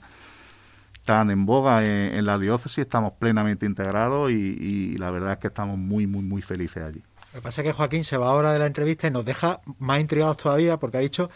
[1.05, 5.77] tan en boga en, la diócesis, estamos plenamente integrados y, la verdad es que estamos
[5.77, 7.01] muy, muy, muy felices allí.
[7.33, 9.61] Lo que pasa es que Joaquín se va ahora de la entrevista y nos deja
[9.79, 11.31] más intrigados todavía porque ha dicho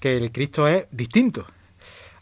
[0.00, 1.44] que el Cristo es distinto.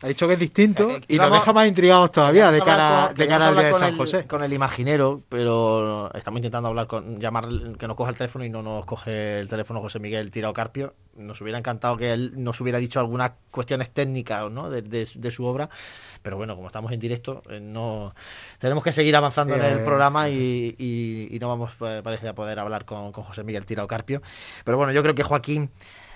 [0.03, 3.27] Ha dicho que es distinto eh, y nos deja más intrigados todavía de cara, de
[3.27, 4.27] cara al día de San José.
[4.27, 8.51] Con el imaginero, pero estamos intentando hablar con, llamar, que nos coja el teléfono y
[8.51, 10.95] no nos coge el teléfono José Miguel Tirado Carpio.
[11.17, 14.69] Nos hubiera encantado que él nos hubiera dicho algunas cuestiones técnicas ¿no?
[14.69, 15.71] de, su obra,
[16.23, 18.15] pero bueno, como estamos en directo, eh, no
[18.59, 22.85] tenemos que seguir avanzando en el programa y, no vamos, eh, parece, a poder hablar
[22.85, 24.21] con, con José Miguel Tirado Carpio.
[24.65, 25.71] Pero bueno, yo creo que Joaquín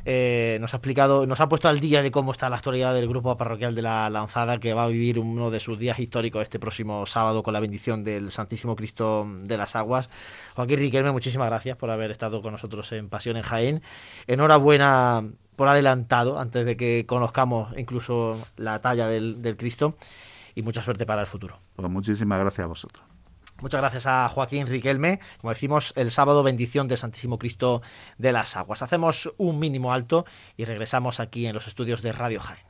[0.05, 3.09] eh, nos ha explicado, nos ha puesto al día de cómo está la actualidad del
[3.09, 6.59] grupo parroquial de la Lanzada, que va a vivir uno de sus días históricos este
[6.59, 10.09] próximo sábado con la bendición del Santísimo Cristo de las Aguas.
[10.55, 13.83] Joaquín Riquelme, muchísimas gracias por haber estado con nosotros en Pasión en Jaén.
[14.27, 15.25] Enhorabuena
[15.57, 19.97] por adelantado, antes de que conozcamos incluso la talla del, del Cristo,
[20.55, 21.59] y mucha suerte para el futuro.
[21.77, 23.10] Pues muchísimas gracias a vosotros.
[23.61, 25.21] Muchas gracias a Joaquín Riquelme.
[25.41, 27.83] Como decimos, el sábado bendición del Santísimo Cristo
[28.19, 28.83] de las Aguas.
[28.83, 30.25] Hacemos un mínimo alto
[30.57, 32.70] y regresamos aquí en los estudios de Radio Jaén.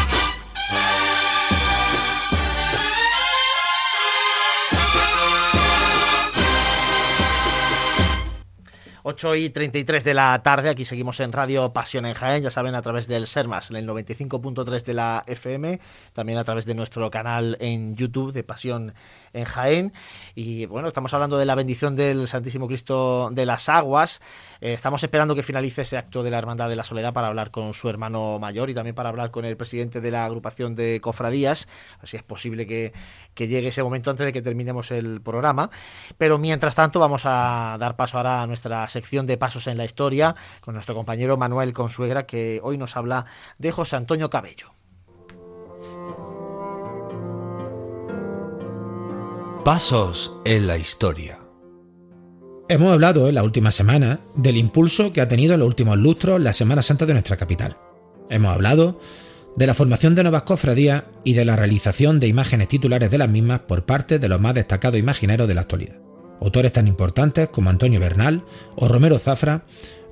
[9.03, 12.75] 8 y 33 de la tarde, aquí seguimos en Radio Pasión en Jaén, ya saben,
[12.75, 15.79] a través del SERMAS, en el 95.3 de la FM,
[16.13, 18.93] también a través de nuestro canal en YouTube de Pasión
[19.33, 19.93] en Jaén.
[20.35, 24.21] Y bueno, estamos hablando de la bendición del Santísimo Cristo de las Aguas.
[24.61, 27.49] Eh, estamos esperando que finalice ese acto de la Hermandad de la Soledad para hablar
[27.49, 31.01] con su hermano mayor y también para hablar con el presidente de la agrupación de
[31.01, 31.67] cofradías.
[31.99, 32.93] Así es posible que,
[33.33, 35.71] que llegue ese momento antes de que terminemos el programa.
[36.19, 39.85] Pero mientras tanto, vamos a dar paso ahora a nuestra sección de Pasos en la
[39.85, 43.25] Historia con nuestro compañero Manuel Consuegra, que hoy nos habla
[43.57, 44.73] de José Antonio Cabello.
[49.63, 51.40] Pasos en la historia.
[52.71, 56.39] Hemos hablado en la última semana del impulso que ha tenido en los últimos lustros
[56.39, 57.75] la Semana Santa de nuestra capital.
[58.29, 58.97] Hemos hablado
[59.57, 63.27] de la formación de nuevas cofradías y de la realización de imágenes titulares de las
[63.27, 65.97] mismas por parte de los más destacados imagineros de la actualidad.
[66.39, 68.45] Autores tan importantes como Antonio Bernal
[68.77, 69.65] o Romero Zafra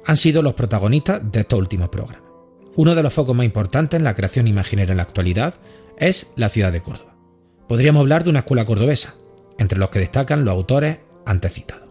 [0.05, 2.27] han sido los protagonistas de estos últimos programas.
[2.75, 5.53] Uno de los focos más importantes en la creación imaginera en la actualidad
[5.97, 7.15] es la ciudad de Córdoba.
[7.69, 9.15] Podríamos hablar de una escuela cordobesa,
[9.57, 11.88] entre los que destacan los autores antes citados.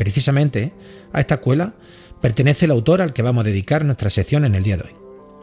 [0.00, 0.72] Precisamente
[1.12, 1.74] a esta escuela
[2.22, 4.94] pertenece el autor al que vamos a dedicar nuestra sección en el día de hoy,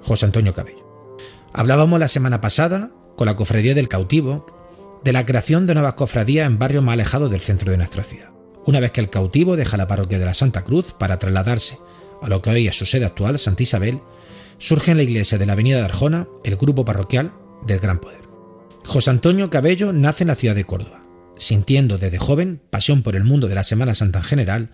[0.01, 0.84] José Antonio Cabello.
[1.53, 4.47] Hablábamos la semana pasada con la Cofradía del Cautivo
[5.03, 8.32] de la creación de nuevas cofradías en barrios más alejados del centro de nuestra ciudad.
[8.66, 11.78] Una vez que el cautivo deja la parroquia de la Santa Cruz para trasladarse
[12.24, 14.01] a lo que hoy es su sede actual, Santa Isabel,
[14.58, 17.32] surge en la iglesia de la Avenida de Arjona el grupo parroquial
[17.68, 18.22] del Gran Poder.
[18.86, 21.07] José Antonio Cabello nace en la ciudad de Córdoba
[21.38, 24.70] sintiendo desde joven pasión por el mundo de la Semana Santa en general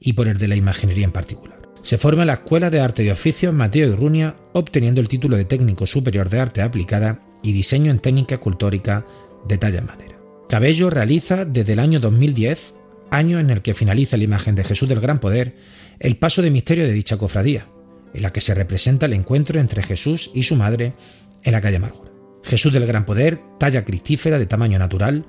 [0.00, 1.58] y por el de la imaginería en particular.
[1.82, 5.44] Se forma en la Escuela de Arte y Oficios Mateo Runia, obteniendo el título de
[5.44, 9.06] Técnico Superior de Arte Aplicada y Diseño en Técnica Escultórica
[9.46, 10.18] de talla en madera.
[10.48, 12.74] Cabello realiza desde el año 2010,
[13.10, 15.56] año en el que finaliza la imagen de Jesús del Gran Poder,
[16.00, 17.68] el paso de misterio de dicha cofradía,
[18.12, 20.94] en la que se representa el encuentro entre Jesús y su madre
[21.42, 22.10] en la calle Amargura.
[22.42, 25.26] Jesús del Gran Poder, talla cristífera de tamaño natural,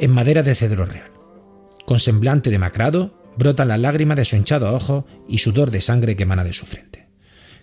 [0.00, 1.10] en madera de cedro real.
[1.86, 6.24] Con semblante demacrado, brotan las lágrimas de su hinchado ojo y sudor de sangre que
[6.24, 7.08] emana de su frente.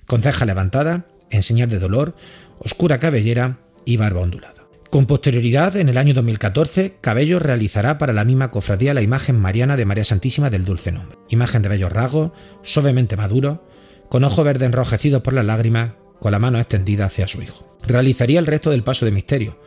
[0.06, 2.16] Con ceja levantada, en señal de dolor,
[2.60, 4.56] oscura cabellera y barba ondulada.
[4.90, 9.76] Con posterioridad, en el año 2014, Cabello realizará para la misma cofradía la imagen mariana
[9.76, 11.18] de María Santísima del Dulce Nombre.
[11.28, 13.68] Imagen de bello rasgo, suavemente maduro,
[14.10, 17.78] con ojos verdes enrojecidos por las lágrimas, con la mano extendida hacia su hijo.
[17.86, 19.60] Realizaría el resto del paso de misterio,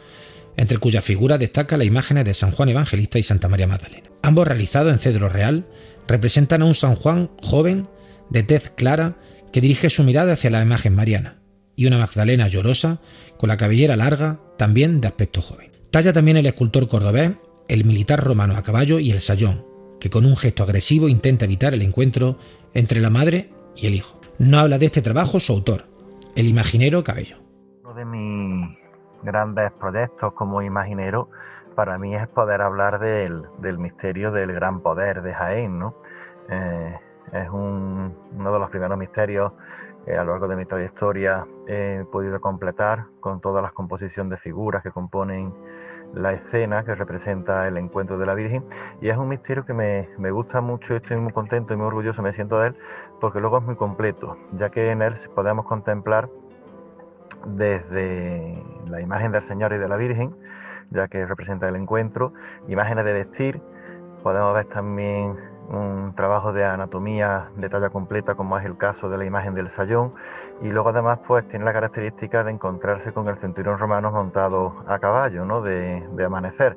[0.57, 4.11] entre cuyas figuras destaca la imagen de San Juan Evangelista y Santa María Magdalena.
[4.23, 5.67] Ambos realizados en cedro real
[6.07, 7.89] representan a un San Juan joven,
[8.29, 9.17] de tez clara,
[9.53, 11.41] que dirige su mirada hacia la imagen mariana,
[11.77, 13.01] y una Magdalena llorosa,
[13.37, 15.71] con la cabellera larga, también de aspecto joven.
[15.91, 17.33] Talla también el escultor cordobés
[17.71, 19.65] el militar romano a caballo y el sayón,
[20.01, 22.37] que con un gesto agresivo intenta evitar el encuentro
[22.75, 24.21] entre la madre y el hijo.
[24.39, 25.87] No habla de este trabajo su autor,
[26.35, 27.37] el imaginero Cabello.
[29.23, 31.29] Grandes proyectos como imaginero
[31.75, 33.47] para mí es poder hablar del,
[33.79, 35.79] misterio del gran poder de Jaén.
[35.79, 35.95] ¿no?
[36.49, 36.99] Eh,
[37.33, 38.13] es uno
[38.53, 39.53] de los primeros misterios
[40.05, 44.37] que a lo largo de mi trayectoria he podido completar con todas las composiciones de
[44.39, 45.53] figuras que componen
[46.15, 48.65] la escena que representa el encuentro de la Virgen
[49.01, 52.21] y es un misterio que me, me, gusta mucho, estoy muy contento y muy orgulloso
[52.21, 52.77] me siento de él
[53.21, 56.29] porque luego es muy completo, ya que en él podemos contemplar
[57.47, 60.35] desde la imagen del Señor y de la Virgen,
[60.91, 62.33] ya que representa el encuentro,
[62.69, 63.61] imágenes de vestir,
[64.23, 65.37] podemos ver también
[65.71, 69.71] un trabajo de anatomía de talla completa como es el caso de la imagen del
[69.77, 70.13] sayón
[70.63, 74.99] y luego además pues tiene la característica de encontrarse con el centurión romano montado a
[74.99, 75.63] caballo, ¿no?
[75.63, 76.77] de, amanecer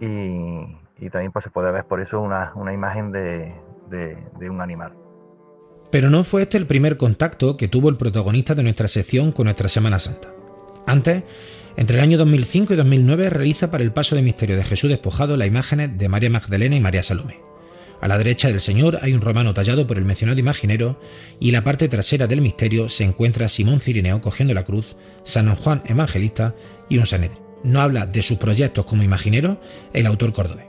[0.00, 0.78] y,
[1.10, 3.54] también pues se puede ver por eso una, imagen de,
[3.88, 5.01] de un animal.
[5.92, 9.44] Pero no fue este el primer contacto que tuvo el protagonista de nuestra sección con
[9.44, 10.30] nuestra Semana Santa.
[10.86, 11.22] Antes,
[11.76, 15.36] entre el año 2005 y 2009 realiza para el Paso de Misterio de Jesús despojado
[15.36, 17.40] las imágenes de María Magdalena y María Salome.
[18.00, 20.98] A la derecha del Señor hay un romano tallado por el mencionado imaginero
[21.38, 25.54] y en la parte trasera del misterio se encuentra Simón Cirineo cogiendo la cruz, San
[25.54, 26.54] Juan Evangelista
[26.88, 27.38] y un Sanedri.
[27.64, 29.60] No habla de sus proyectos como imaginero
[29.92, 30.66] el autor cordobés.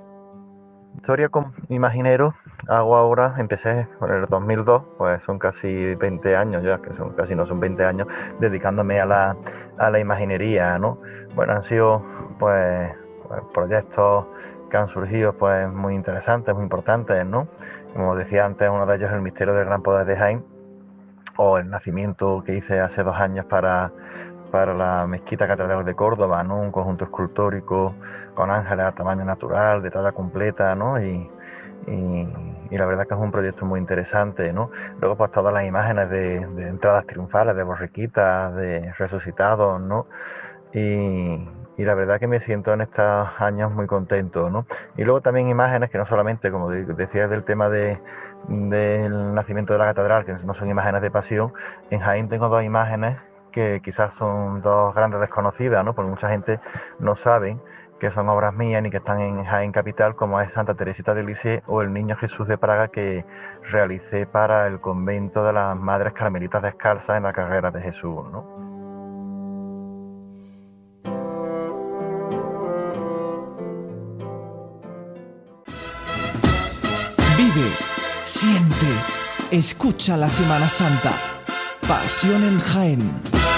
[0.98, 2.36] Historia como imaginero
[2.68, 7.36] hago ahora, empecé en el 2002, pues son casi 20 años ya, que son casi
[7.36, 8.08] no son 20 años,
[8.40, 9.36] dedicándome a la,
[9.78, 11.00] a la imaginería, ¿no?
[11.36, 12.04] Bueno, han sido
[12.40, 12.92] pues,
[13.28, 14.26] pues proyectos
[14.70, 17.48] que han surgido pues muy interesantes, muy importantes, ¿no?
[17.94, 20.44] Como decía antes, uno de ellos es el misterio del gran poder de Jaime,
[21.38, 23.92] o el nacimiento que hice hace dos años para,
[24.52, 26.60] para la mezquita catedral de Córdoba, ¿no?
[26.60, 27.96] Un conjunto escultórico
[28.36, 31.02] con ángeles a tamaño natural, de talla completa, ¿no?
[31.02, 31.30] Y,
[31.88, 32.28] y,
[32.78, 34.72] la verdad que es un proyecto muy interesante, ¿no?
[35.00, 40.08] Luego pues todas las imágenes de, entradas triunfales, de borriquitas, de resucitados, ¿no?
[40.74, 41.48] Y,
[41.78, 44.66] y la verdad que me siento en estos años muy contento, ¿no?
[44.98, 48.00] Y luego también imágenes que no solamente, como decía, del tema de,
[48.48, 51.54] del nacimiento de la catedral, que no son imágenes de pasión,
[51.90, 53.18] en Jaén tengo dos imágenes
[53.52, 55.94] que quizás son dos grandes desconocidas, ¿no?
[55.94, 56.60] Porque mucha gente
[57.00, 57.58] no sabe
[58.04, 61.24] que son obras mías ni que están en Jaén Capital, como es Santa Teresita de
[61.24, 63.24] Lisieux o el Niño Jesús de Praga que
[63.72, 68.44] realicé para el convento de las Madres Carmelitas Descalzas en la carrera de Jesús, ¿no?
[78.26, 78.88] siente,
[79.52, 81.14] escucha la Semana Santa.
[81.88, 83.53] Pasión en Jaén.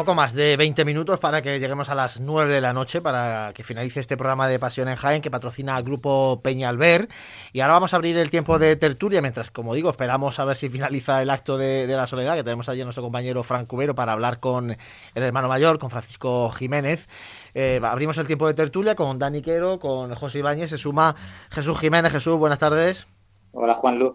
[0.00, 3.52] Poco más de 20 minutos para que lleguemos a las 9 de la noche para
[3.52, 7.10] que finalice este programa de Pasión en Jaén que patrocina el grupo Peñalver.
[7.52, 10.56] Y ahora vamos a abrir el tiempo de tertulia mientras, como digo, esperamos a ver
[10.56, 14.12] si finaliza el acto de, la soledad que tenemos allí nuestro compañero Frank Cubero para
[14.12, 17.06] hablar con el hermano mayor, con Francisco Jiménez.
[17.52, 21.14] Eh, abrimos el tiempo de tertulia con Dani Quero, con José Ibáñez, se suma
[21.50, 22.10] Jesús Jiménez.
[22.10, 23.06] Jesús, buenas tardes.
[23.52, 24.14] Hola Juan Luz.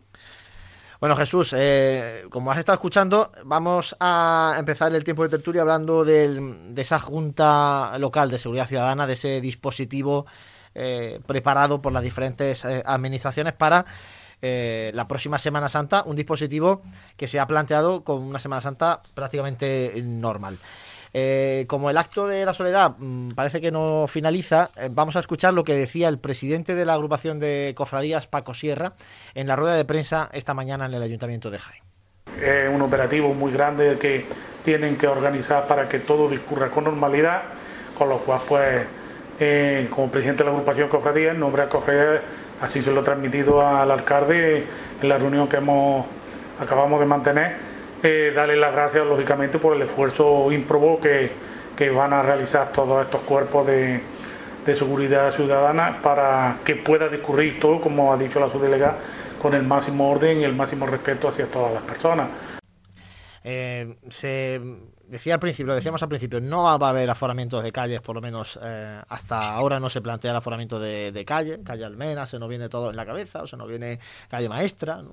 [0.99, 6.05] Bueno, Jesús, eh, como has estado escuchando, vamos a empezar el tiempo de tertulia hablando
[6.05, 10.25] de esa Junta Local de Seguridad Ciudadana, de ese dispositivo
[10.73, 13.85] eh, preparado por las diferentes eh, administraciones para
[14.41, 16.83] la próxima Semana Santa, un dispositivo
[17.17, 20.59] que se ha planteado con una Semana Santa prácticamente normal.
[21.17, 25.21] Eh, como el acto de la soledad mm, parece que no finaliza, eh, vamos a
[25.21, 28.95] escuchar lo que decía el presidente de la agrupación de cofradías, Paco Sierra,
[29.33, 31.83] en la rueda de prensa esta mañana en el Ayuntamiento de Jaén.
[32.43, 34.25] Es un operativo muy grande que
[34.65, 37.43] tienen que organizar para que todo discurra con normalidad,
[37.97, 38.85] con lo cual, pues,
[39.39, 42.23] eh, como presidente de la agrupación Cofradías, en nombre de Cofradías,
[42.59, 44.65] así se lo he transmitido al alcalde
[45.01, 46.05] en la reunión que hemos
[46.59, 47.74] acabamos de mantener
[48.33, 51.31] darle las gracias lógicamente por el esfuerzo ímprobo que,
[51.75, 53.99] que van a realizar todos estos cuerpos de,
[54.65, 58.97] de, seguridad ciudadana para que pueda discurrir todo, como ha dicho la subdelegada,
[59.41, 62.29] con el máximo orden y el máximo respeto hacia todas las personas.
[63.43, 64.59] Eh, se
[65.07, 68.15] decía al principio, lo decíamos al principio, no va a haber aforamientos de calles, por
[68.15, 72.25] lo menos eh, hasta ahora no se plantea el aforamiento de, de, calle, calle Almena,
[72.25, 73.99] se nos viene todo en la cabeza, o se nos viene
[74.29, 75.03] calle Maestra,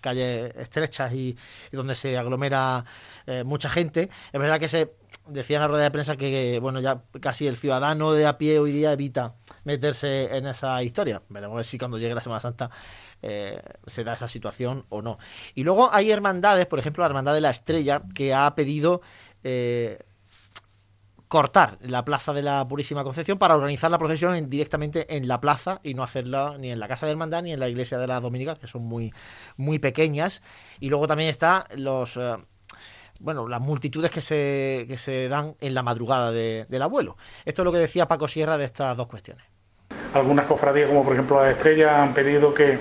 [0.00, 1.36] calles estrechas y,
[1.70, 2.84] donde se aglomera
[3.26, 4.08] eh, mucha gente.
[4.32, 4.92] Es verdad que se
[5.26, 8.58] decía en la rueda de prensa que, bueno, ya casi el ciudadano de a pie
[8.58, 9.34] hoy día evita
[9.64, 11.22] meterse en esa historia.
[11.28, 12.70] Veremos a ver si cuando llegue la Semana Santa
[13.22, 15.18] eh, se da esa situación o no.
[15.54, 19.00] Y luego hay hermandades, por ejemplo, la Hermandad de la Estrella, que ha pedido
[19.44, 19.98] eh,
[21.28, 25.80] cortar la plaza de la Purísima Concepción para organizar la procesión directamente en la plaza
[25.82, 28.20] y no hacerla ni en la casa de hermandad ni en la iglesia de la
[28.20, 29.14] Dominica, que son muy,
[29.56, 30.42] muy pequeñas.
[30.78, 32.18] Y luego también está los...
[32.18, 32.36] Eh,
[33.20, 37.16] bueno, las multitudes que se, que se dan en la madrugada del abuelo.
[37.44, 39.44] Esto es lo que decía Paco Sierra de estas dos cuestiones.
[40.12, 42.78] Algunas cofradías, como por ejemplo la Estrella, han pedido que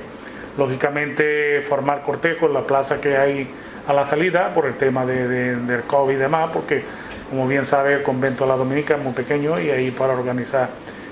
[0.57, 3.49] lógicamente formar cortejo en la plaza que hay
[3.91, 6.83] a la salida por el tema de, del COVID y demás, porque
[7.29, 10.69] como bien sabe el convento de la Dominica es muy pequeño y ahí para organizar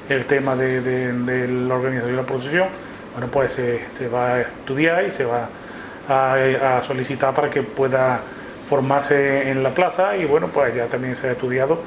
[0.10, 2.68] el tema de, la organización de la procesión,
[3.14, 5.50] bueno pues se, va a estudiar y se va
[6.08, 8.22] a, solicitar para que pueda
[8.68, 11.80] formarse en la plaza y bueno pues ya también se ha estudiado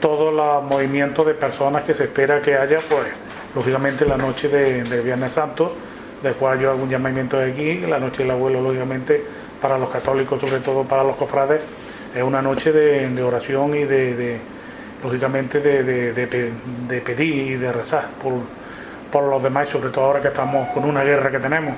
[0.00, 3.06] todo el movimiento de personas que se espera que haya pues
[3.54, 5.72] lógicamente la noche de, Viernes Santo
[6.22, 9.22] del cual yo hago un llamamiento de aquí, la noche del abuelo, lógicamente,
[9.60, 11.62] para los católicos, sobre todo para los cofrades,
[12.14, 14.38] es una noche de, oración y de,
[15.02, 18.34] lógicamente, de, pedir y de rezar por,
[19.10, 21.74] por los demás, sobre todo ahora que estamos con una guerra que tenemos.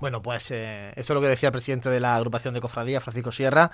[0.00, 3.02] Bueno, pues eh, esto es lo que decía el presidente de la agrupación de cofradías,
[3.02, 3.70] Francisco Sierra.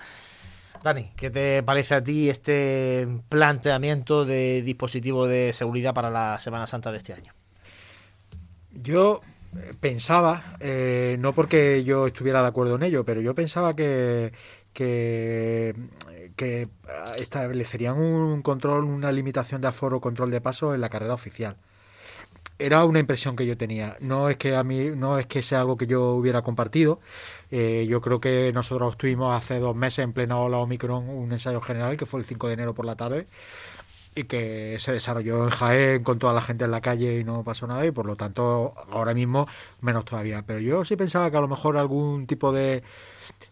[0.82, 6.66] Dani, ¿qué te parece a ti este planteamiento de dispositivo de seguridad para la Semana
[6.66, 7.34] Santa de este año?
[8.72, 9.20] Yo
[9.80, 14.32] pensaba, eh, no porque yo estuviera de acuerdo en ello, pero yo pensaba que,
[14.72, 15.74] que,
[17.18, 21.56] establecerían un control, una limitación de aforo, control de paso en la carrera oficial.
[22.58, 23.96] Era una impresión que yo tenía.
[24.00, 27.00] No es que a mí, no es que sea algo que yo hubiera compartido.
[27.50, 31.60] Eh, yo creo que nosotros tuvimos hace dos meses en plena ola Omicron un ensayo
[31.60, 33.26] general que fue el 5 de enero por la tarde
[34.14, 37.44] y que se desarrolló en Jaén con toda la gente en la calle y no
[37.44, 39.46] pasó nada y por lo tanto ahora mismo
[39.80, 40.42] menos todavía.
[40.46, 42.82] Pero yo sí pensaba que a lo mejor algún tipo de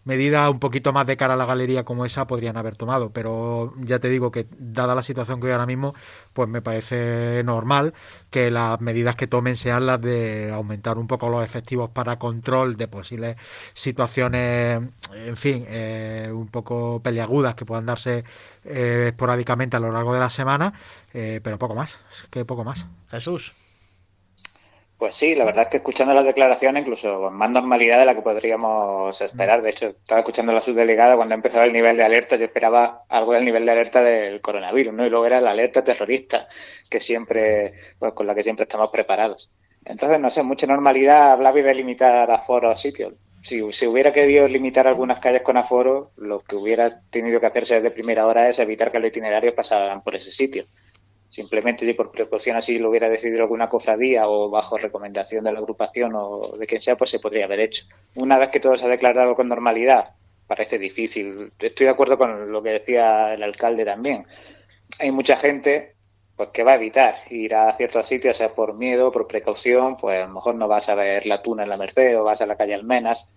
[0.09, 3.75] medida un poquito más de cara a la galería como esa podrían haber tomado, pero
[3.77, 5.95] ya te digo que dada la situación que hay ahora mismo,
[6.33, 7.93] pues me parece normal
[8.31, 12.79] que las medidas que tomen sean las de aumentar un poco los efectivos para control
[12.79, 13.37] de posibles
[13.75, 14.81] situaciones,
[15.13, 18.25] en fin, eh, un poco peliagudas que puedan darse
[18.65, 20.73] eh, esporádicamente a lo largo de la semana,
[21.13, 21.99] eh, pero poco más,
[22.31, 22.87] que poco más.
[23.11, 23.53] Jesús.
[24.99, 28.17] Pues sí, la verdad es que escuchando las declaraciones, incluso con más normalidad de la
[28.17, 29.63] que podríamos esperar.
[29.63, 33.05] De hecho, estaba escuchando a la subdelegada cuando empezaba el nivel de alerta, yo esperaba
[33.09, 35.07] algo del nivel de alerta del coronavirus, ¿no?
[35.07, 36.49] Y luego era la alerta terrorista,
[36.91, 39.51] que siempre, pues con la que siempre estamos preparados.
[39.85, 43.15] Entonces, no sé, mucha normalidad, hablaba de limitar aforo a sitios.
[43.41, 47.77] Si se hubiera querido limitar algunas calles con aforo, lo que hubiera tenido que hacerse
[47.77, 50.65] desde primera hora es evitar que los itinerarios pasaran por ese sitio
[51.29, 55.59] simplemente si por precaución así lo hubiera decidido alguna cofradía o bajo recomendación de la
[55.59, 57.85] agrupación o de quien sea, pues se podría haber hecho.
[58.15, 60.15] Una vez que todo se ha declarado con normalidad,
[60.47, 61.53] parece difícil.
[61.59, 64.27] Estoy de acuerdo con lo que decía el alcalde también.
[65.01, 65.95] Hay mucha gente
[66.35, 70.17] pues que va a evitar ir a ciertos sitios, sea por miedo, por precaución, pues
[70.17, 72.47] a lo mejor no vas a ver la tuna en la Merced o vas a
[72.47, 73.29] la calle Almenas,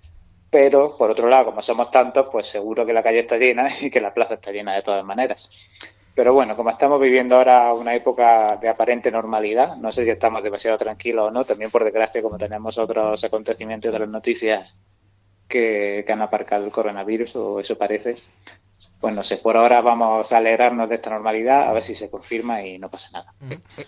[0.52, 3.90] pero por otro lado, como somos tantos, pues seguro que la calle está llena y
[3.90, 5.72] que la plaza está llena de todas maneras.
[6.14, 10.44] Pero bueno, como estamos viviendo ahora una época de aparente normalidad, no sé si estamos
[10.44, 14.80] demasiado tranquilos o no, también por desgracia como tenemos otros acontecimientos de las noticias
[15.48, 18.16] que, han aparcado el coronavirus, o eso parece,
[19.00, 22.10] pues no sé, por ahora vamos a alegrarnos de esta normalidad, a ver si se
[22.10, 23.34] confirma y no pasa nada.
[23.50, 23.86] Eh, eh,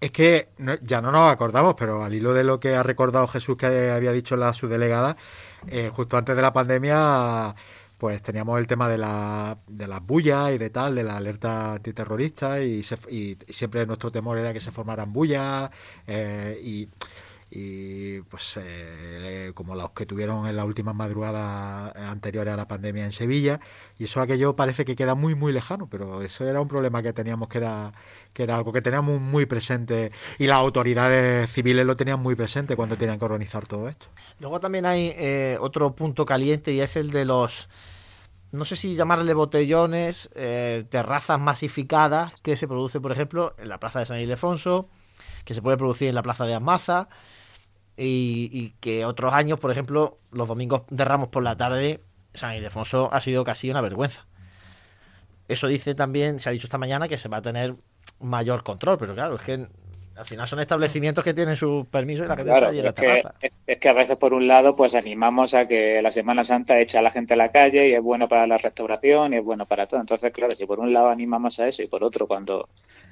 [0.00, 0.48] es que
[0.82, 4.10] ya no nos acordamos, pero al hilo de lo que ha recordado Jesús que había
[4.10, 5.16] dicho la subdelegada,
[5.68, 7.54] eh, justo antes de la pandemia
[8.02, 11.74] pues teníamos el tema de, la, de las bullas y de tal, de la alerta
[11.74, 15.70] antiterrorista y, y siempre nuestro temor era que se formaran bullas
[16.08, 16.88] eh, y,
[18.22, 23.12] pues eh, como los que tuvieron en las últimas madrugadas anteriores a la pandemia en
[23.12, 23.60] Sevilla
[23.98, 27.12] y eso aquello parece que queda muy muy lejano pero eso era un problema que
[27.12, 27.92] teníamos que era
[28.32, 32.74] que era algo que teníamos muy presente y las autoridades civiles lo tenían muy presente
[32.74, 34.06] cuando tenían que organizar todo esto.
[34.40, 37.68] Luego también hay eh, otro punto caliente y es el de los
[38.52, 43.80] no sé si llamarle botellones, eh, terrazas masificadas que se produce, por ejemplo, en la
[43.80, 44.88] plaza de San Ildefonso,
[45.44, 47.08] que se puede producir en la plaza de Amaza,
[47.96, 52.00] y, que otros años, por ejemplo, los domingos de Ramos por la tarde,
[52.34, 54.26] San Ildefonso ha sido casi una vergüenza.
[55.48, 57.76] Eso dice también, se ha dicho esta mañana, que se va a tener
[58.20, 59.68] mayor control, pero claro, es que
[60.16, 62.84] al final son establecimientos que tienen su permiso y la gente Claro, está allí en
[62.84, 66.00] la es que, es- es que a veces por un lado pues animamos a que
[66.02, 68.58] la Semana Santa echa a la gente a la calle y es bueno para la
[68.58, 70.00] restauración y es bueno para todo.
[70.00, 72.68] Entonces, claro, si por un lado animamos a eso y por otro cuando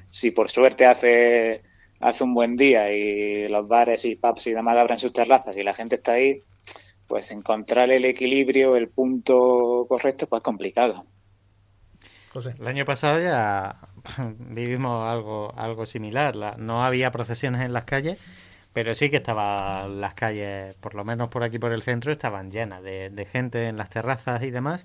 [0.08, 1.62] si por suerte hace
[2.00, 5.62] hace un buen día y los bares y pubs y demás abren sus terrazas y
[5.62, 6.42] la gente está ahí,
[7.06, 10.94] pues encontrar el equilibrio, el punto correcto, pues es
[12.58, 13.74] El año pasado ya
[14.38, 16.36] vivimos algo, algo similar.
[16.36, 18.18] La- no había procesiones en las calles,
[18.72, 22.50] pero sí que estaban las calles, por lo menos por aquí por el centro, estaban
[22.50, 24.84] llenas de, gente en las terrazas y demás.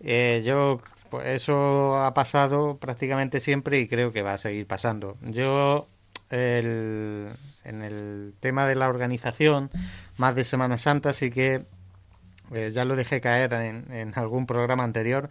[0.00, 5.16] Eh, yo, pues eso ha pasado prácticamente siempre y creo que va a seguir pasando.
[5.22, 5.86] Yo,
[6.30, 7.32] en
[7.64, 9.70] el tema de la organización,
[10.18, 11.62] más de Semana Santa, sí que
[12.52, 15.30] eh, ya lo dejé caer en, en algún programa anterior.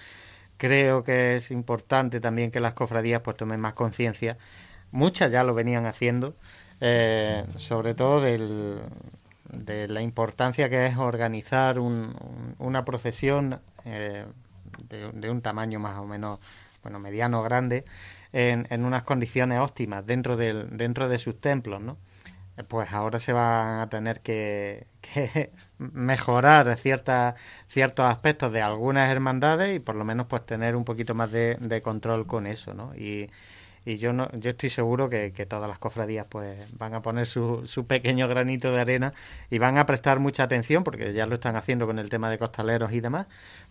[0.58, 4.38] Creo que es importante también que las cofradías pues tomen más conciencia.
[4.91, 6.36] Muchas ya lo venían haciendo,
[6.82, 8.80] eh, sobre todo del,
[9.51, 14.26] de la importancia que es organizar un- un- una procesión eh,
[14.89, 16.39] de, de un tamaño más o menos,
[16.84, 17.86] bueno, mediano grande,
[18.34, 21.97] en, en unas condiciones óptimas dentro, del, dentro de sus templos, ¿no?
[22.68, 27.36] Pues ahora se van a tener que, que mejorar ciertas,
[27.68, 31.55] ciertos aspectos de algunas hermandades y por lo menos pues tener un poquito más de,
[31.55, 32.95] de control con eso, ¿no?
[32.95, 33.30] Y,
[33.86, 37.26] y yo no, yo estoy seguro que, que todas las cofradías pues van a poner
[37.26, 39.14] su, su pequeño granito de arena
[39.49, 42.38] y van a prestar mucha atención, porque ya lo están haciendo con el tema de
[42.38, 43.28] costaleros y demás,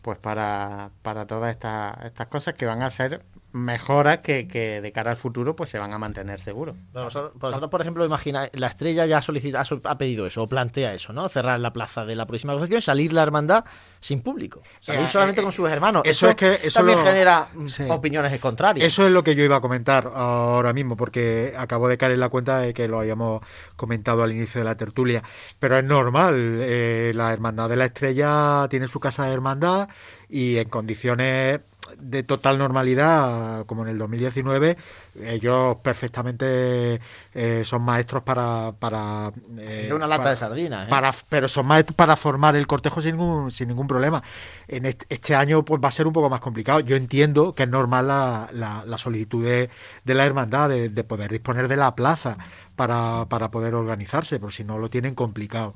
[0.07, 4.93] pues para, para todas estas, estas cosas que van a ser mejoras que, que de
[4.93, 6.77] cara al futuro pues se van a mantener seguros.
[6.93, 10.93] Pero vosotros, vosotros, por ejemplo, imagina, la estrella ya solicita, ha pedido eso, o plantea
[10.95, 11.27] eso, ¿no?
[11.31, 13.65] Cerrar la plaza de la próxima Concepción, salir la hermandad
[13.99, 14.61] sin público.
[14.81, 16.03] Salir Eh, solamente eh, con sus hermanos.
[16.05, 17.85] eso Eso, es que- eso también lo- genera mm, Sí.
[17.89, 18.87] opiniones contrarias.
[18.87, 22.21] Eso es lo que yo iba a comentar ahora mismo, porque acabo de caer en
[22.21, 23.41] la cuenta de que lo habíamos
[23.75, 25.23] comentado al inicio de la tertulia.
[25.59, 29.89] Pero es normal, eh, la Hermandad de la Estrella tiene su casa de hermandad
[30.29, 31.61] y en condiciones
[31.99, 34.77] de total normalidad, como en el 2019,
[35.25, 37.01] ellos perfectamente
[37.35, 38.73] eh, son maestros para...
[38.79, 40.91] para eh, una lata para- de sardinas, ¿eh?
[40.91, 44.23] para- pero son maestros para formar el cortejo sin ningún, sin ningún problema.
[44.69, 46.81] En este, este año pues va a ser un poco más complicado.
[46.81, 49.71] Yo entiendo que es normal la, la- la solicitud de,
[50.05, 52.37] de la hermandad de, de poder disponer de la plaza
[52.77, 55.75] para, para poder organizarse, por si no lo tienen complicado.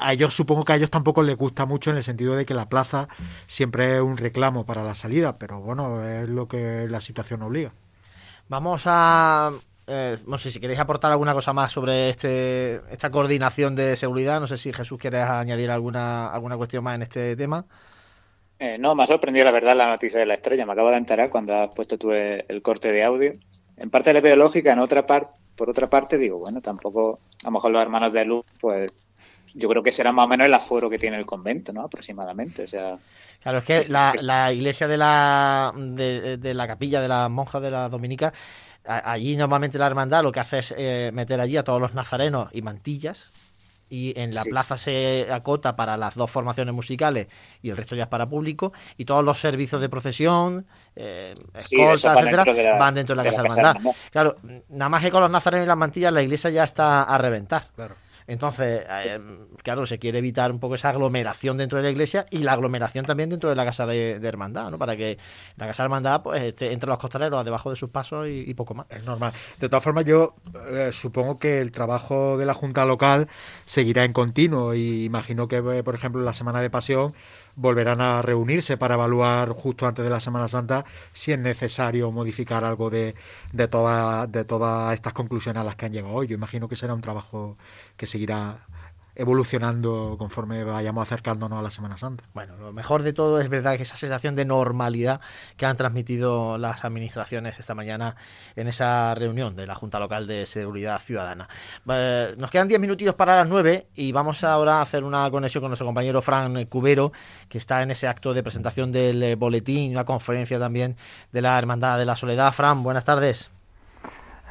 [0.00, 2.54] A ellos supongo que a ellos tampoco les gusta mucho en el sentido de que
[2.54, 3.08] la plaza
[3.46, 7.70] siempre es un reclamo para la salida, pero bueno, es lo que la situación obliga.
[8.48, 9.52] Vamos a.
[9.86, 14.40] eh, no sé si queréis aportar alguna cosa más sobre este esta coordinación de seguridad.
[14.40, 17.66] No sé si Jesús quieres añadir alguna, alguna cuestión más en este tema.
[18.58, 20.66] Eh, no, me ha sorprendido la verdad la noticia de la estrella.
[20.66, 23.32] Me acabo de enterar cuando has puesto tú el, corte de audio.
[23.76, 27.46] En parte le veo lógica, en otra parte, por otra parte digo, bueno, tampoco, a
[27.46, 28.90] lo mejor los hermanos de luz, pues
[29.54, 31.82] yo creo que será más o menos el aforo que tiene el convento, ¿no?
[31.82, 32.98] Aproximadamente, o sea.
[33.42, 37.62] Claro, es que la, la iglesia de la, de, de la capilla de las monjas
[37.62, 38.32] de la Dominica,
[38.84, 41.94] a- allí normalmente la hermandad lo que hace es eh, meter allí a todos los
[41.94, 43.30] nazarenos y mantillas.
[43.90, 44.50] Y en la Sí.
[44.50, 47.26] plaza se acota para las dos formaciones musicales
[47.62, 48.70] y el resto ya es para público.
[48.98, 52.78] Y todos los servicios de procesión, eh, Sí, escolta, eso va etcétera, dentro de la-
[52.78, 53.92] van dentro de la de casa la de casa hermandad.
[54.12, 54.36] Claro,
[54.68, 57.62] nada más que con los nazarenos y las mantillas la iglesia ya está a reventar.
[58.28, 59.18] Entonces, eh,
[59.62, 63.06] claro, se quiere evitar un poco esa aglomeración dentro de la iglesia y la aglomeración
[63.06, 64.76] también dentro de la casa de, hermandad, ¿no?
[64.76, 65.16] Para que
[65.56, 68.74] la casa de hermandad, pues, esté entre los costaleros, debajo de sus pasos y, poco
[68.74, 68.86] más.
[68.90, 69.32] Es normal.
[69.58, 70.34] De todas formas, yo
[70.70, 73.28] eh, supongo que el trabajo de la Junta Local
[73.64, 77.14] seguirá en continuo y imagino que, eh, por ejemplo, la Semana de Pasión
[77.58, 82.64] volverán a reunirse para evaluar justo antes de la Semana Santa si es necesario modificar
[82.64, 83.14] algo de,
[83.52, 86.26] de, toda- de todas estas conclusiones a las que han llegado hoy.
[86.28, 87.56] Yo imagino que será un trabajo
[87.96, 88.58] que seguirá
[89.18, 92.24] evolucionando conforme vayamos acercándonos a la Semana Santa.
[92.32, 95.20] Bueno, lo mejor de todo es verdad que esa sensación de normalidad
[95.56, 98.16] que han transmitido las administraciones esta mañana
[98.56, 101.48] en esa reunión de la Junta Local de Seguridad Ciudadana.
[101.88, 105.62] Eh, nos quedan 10 minutitos para las 9 y vamos ahora a hacer una conexión
[105.62, 107.12] con nuestro compañero Fran Cubero,
[107.48, 110.96] que está en ese acto de presentación del eh, boletín, una conferencia también
[111.32, 112.52] de la Hermandad de la Soledad.
[112.52, 113.50] Fran, buenas tardes.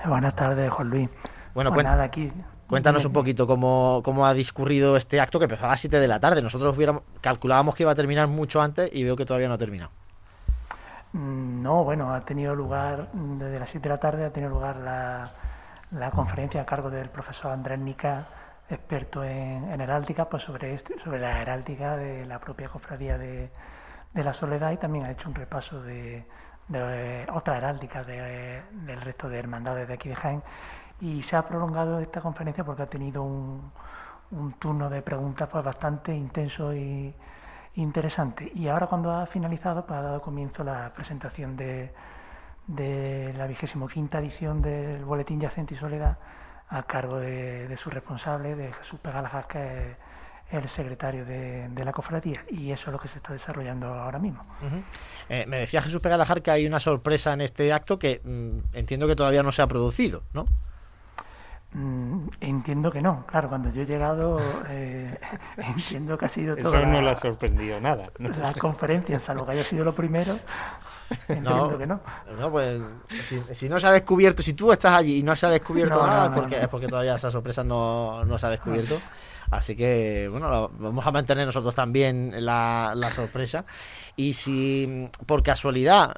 [0.06, 1.10] Buenas tardes, Juan Luis.
[1.56, 2.32] Bueno, pues cuen- nada, aquí.
[2.68, 6.08] Cuéntanos un poquito cómo, cómo ha discurrido este acto que empezó a las 7 de
[6.08, 6.42] la tarde.
[6.42, 9.58] Nosotros hubiéramos, calculábamos que iba a terminar mucho antes y veo que todavía no ha
[9.58, 9.92] terminado.
[11.14, 14.78] Mm, No, bueno, ha tenido lugar, desde las 7 de la tarde ha tenido lugar
[14.78, 15.30] la,
[15.92, 18.28] la conferencia a cargo del profesor Andrés Nica,
[18.70, 23.50] experto en, en heráldica, pues sobre, este- sobre la heráldica de la propia cofradía de,
[24.14, 26.26] de la Soledad y también ha hecho un repaso de,
[26.68, 30.44] de otras heráldicas del resto de hermandades de aquí de Jaén
[31.02, 33.72] y se ha prolongado esta conferencia porque ha tenido un,
[34.32, 37.14] un turno de preguntas pues bastante intenso y
[37.76, 38.52] interesante.
[38.56, 41.92] Y ahora cuando ha finalizado, pues ha dado comienzo la presentación de,
[42.68, 46.18] de la vigésimo quinta edición del Boletín Yacente y Soledad
[46.70, 49.96] a cargo de, su responsable, de Jesús Pegalajas, que
[50.50, 54.20] es el secretario de, la cofradía y eso es lo que se está desarrollando ahora
[54.20, 54.46] mismo.
[55.30, 59.08] Eh, me decía Jesús Pegalajar que hay una sorpresa en este acto que mm, entiendo
[59.08, 60.46] que todavía no se ha producido, ¿no?
[61.78, 65.16] Mm, entiendo que no, claro, cuando yo he llegado eh,
[65.58, 66.70] entiendo que ha sido todo.
[66.70, 68.10] Eso no le ha sorprendido nada.
[68.18, 70.40] La conferencia, salvo que haya sido lo primero,
[71.28, 72.02] entiendo que no.
[72.40, 72.82] No, pues
[73.54, 76.34] si, no se ha descubierto, si tú estás allí y no se ha descubierto nada,
[76.34, 78.98] porque, es porque todavía esa sorpresa no, no se ha descubierto.
[79.50, 83.66] Así que, bueno, vamos a mantener nosotros también la, la sorpresa.
[84.16, 86.16] Y si por casualidad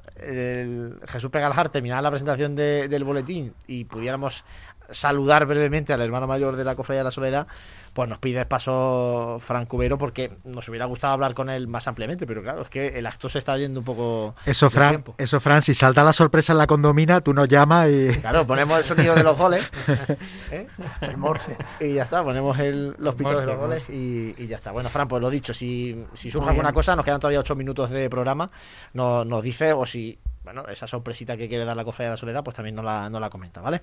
[1.07, 4.43] Jesús Pegaljar terminara la presentación del boletín y pudiéramos
[4.91, 7.47] saludar brevemente al hermano mayor de la Cofradía de la Soledad,
[7.93, 12.25] pues nos pide paso Franco Cubero porque nos hubiera gustado hablar con él más ampliamente,
[12.25, 14.35] pero claro, es que el acto se está yendo un poco.
[14.45, 18.09] Eso, Fran, eso, Fran, si salta la sorpresa en la condomina, tú nos llamas y.
[18.19, 19.69] Claro, ponemos el sonido de los goles.
[20.51, 20.67] ¿eh?
[21.01, 21.55] El morse.
[21.79, 22.57] Y ya está, ponemos
[22.97, 24.71] los pitos de los goles y, ya está.
[24.71, 27.89] Bueno, Fran, pues lo dicho, si, si surge alguna cosa, nos quedan todavía ocho minutos
[27.89, 28.49] de programa,
[28.93, 30.17] nos, nos dice o si.
[30.43, 33.09] Bueno, esa sorpresita que quiere dar la Cofradía de la Soledad, pues también nos la,
[33.09, 33.81] nos la comenta, ¿vale?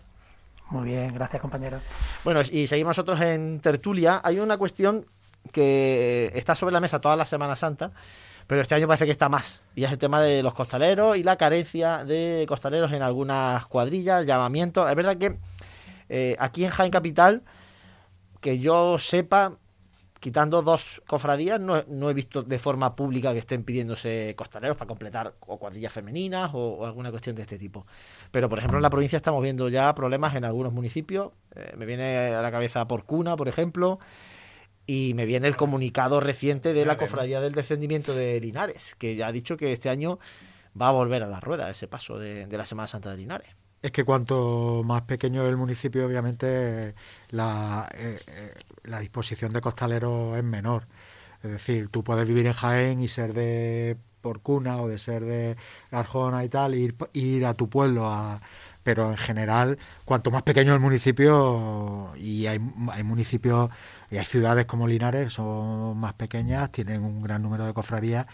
[0.70, 1.78] Muy bien, gracias compañero.
[2.24, 4.20] Bueno, y seguimos nosotros en tertulia.
[4.24, 5.06] Hay una cuestión
[5.52, 7.92] que está sobre la mesa toda la Semana Santa,
[8.46, 9.62] pero este año parece que está más.
[9.74, 14.26] Y es el tema de los costaleros y la carencia de costaleros en algunas cuadrillas,
[14.26, 14.88] llamamientos.
[14.88, 15.38] Es verdad que
[16.08, 17.42] eh, aquí en Jaén Capital,
[18.40, 19.52] que yo sepa,
[20.26, 25.34] quitando dos cofradías, no, he visto de forma pública que estén pidiéndose costaleros para completar
[25.38, 27.86] o cuadrillas femeninas o, alguna cuestión de este tipo.
[28.32, 31.30] Pero, por ejemplo, en la provincia estamos viendo ya problemas en algunos municipios.
[31.54, 34.00] Eh, me viene a la cabeza por Cuna, por ejemplo,
[34.84, 39.28] y me viene el comunicado reciente de la Cofradía del Descendimiento de Linares, que ya
[39.28, 40.18] ha dicho que este año
[40.80, 43.65] va a volver a la rueda ese paso de la Semana Santa de Linares.
[43.82, 46.94] Es que cuanto más pequeño es el municipio, obviamente
[47.30, 48.54] la, eh, eh,
[48.84, 50.86] la disposición de costaleros es menor.
[51.42, 55.56] Es decir, tú puedes vivir en Jaén y ser de Porcuna o de ser de
[55.92, 58.40] Arjona y tal, ir, ir a tu pueblo a,
[58.82, 62.58] pero en general, cuanto más pequeño el municipio, y hay,
[62.92, 63.70] hay municipios
[64.10, 68.26] y hay ciudades como Linares, son más pequeñas, tienen un gran número de cofradías,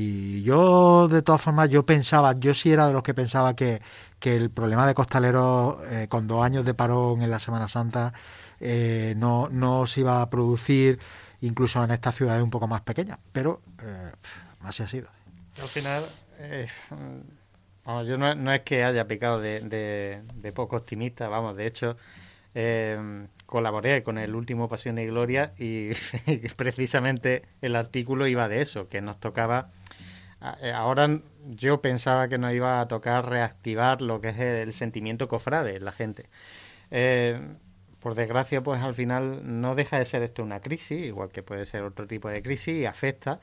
[0.00, 3.82] y yo, de todas formas, yo pensaba, yo sí era de los que pensaba que,
[4.20, 8.12] que el problema de costaleros eh, con dos años de parón en la Semana Santa
[8.60, 11.00] eh, no, no se iba a producir
[11.40, 14.12] incluso en estas ciudades un poco más pequeñas, pero eh,
[14.60, 15.08] así ha sido.
[15.60, 16.04] Al final,
[18.06, 20.22] yo no, es que haya picado de,
[20.54, 21.96] poco optimista, vamos, de hecho,
[23.46, 25.90] colaboré con el último Pasión y Gloria y
[26.56, 29.72] precisamente el artículo iba de eso, que nos tocaba
[30.40, 31.08] ahora
[31.46, 35.84] yo pensaba que nos iba a tocar reactivar lo que es el sentimiento cofrade en
[35.84, 36.26] la gente.
[36.90, 37.38] Eh,
[38.00, 41.66] por desgracia, pues al final no deja de ser esto una crisis, igual que puede
[41.66, 43.40] ser otro tipo de crisis, y afecta,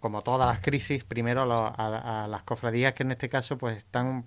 [0.00, 4.24] como todas las crisis, primero a, las cofradías que en este caso pues están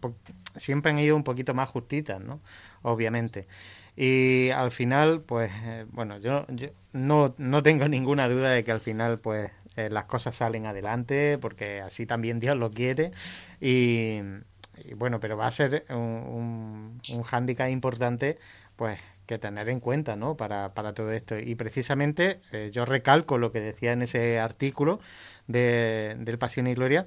[0.56, 2.42] siempre han ido un poquito más justitas, ¿no?
[2.82, 3.48] Obviamente.
[3.96, 8.72] Y al final, pues, eh, bueno, yo, yo no, no tengo ninguna duda de que
[8.72, 13.12] al final, pues, eh, las cosas salen adelante porque así también Dios lo quiere
[13.60, 14.20] y,
[14.96, 18.38] bueno, pero va a ser un, un, hándicap importante
[18.76, 20.36] pues que tener en cuenta ¿no?
[20.36, 21.40] para, para todo esto.
[21.40, 25.00] Y precisamente eh, yo recalco lo que decía en ese artículo
[25.48, 27.06] de, del Pasión y Gloria,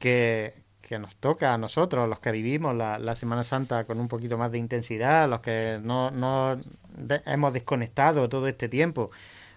[0.00, 4.08] que, que nos toca a nosotros, los que vivimos la, la, Semana Santa con un
[4.08, 6.58] poquito más de intensidad, los que no, no
[7.26, 9.10] hemos desconectado todo este tiempo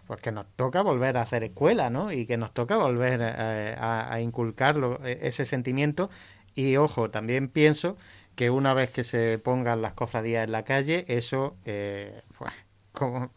[0.07, 2.11] pues que nos toca volver a hacer escuela, ¿no?
[2.11, 6.09] Y que nos toca volver eh, a, inculcar e, ese sentimiento.
[6.55, 7.95] Y ojo, también pienso
[8.35, 12.51] que una vez que se pongan las cofradías en la calle, eso eh, pues,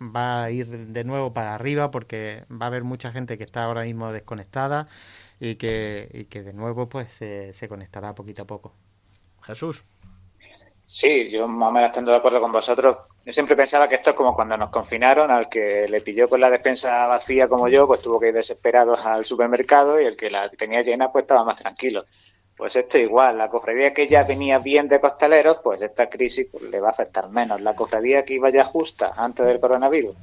[0.01, 3.65] va a ir de nuevo para arriba porque va a haber mucha gente que está
[3.65, 4.89] ahora mismo desconectada
[5.41, 8.75] y que, y que de nuevo pues se conectará poquito a poco.
[9.43, 9.85] Jesús.
[10.89, 12.97] Sí, yo más o menos estoy de acuerdo con vosotros.
[13.25, 16.41] Yo siempre pensaba que esto es como cuando nos confinaron, al que le pilló con
[16.41, 20.31] la despensa vacía como yo, pues tuvo que ir desesperado al supermercado y el que
[20.31, 22.05] la tenía llena pues estaba más tranquilo.
[22.57, 26.63] Pues esto igual, la cofradía que ya venía bien de costaleros, pues esta crisis pues,
[26.63, 27.61] le va a afectar menos.
[27.63, 30.17] La cofradía que iba ya justa antes del coronavirus,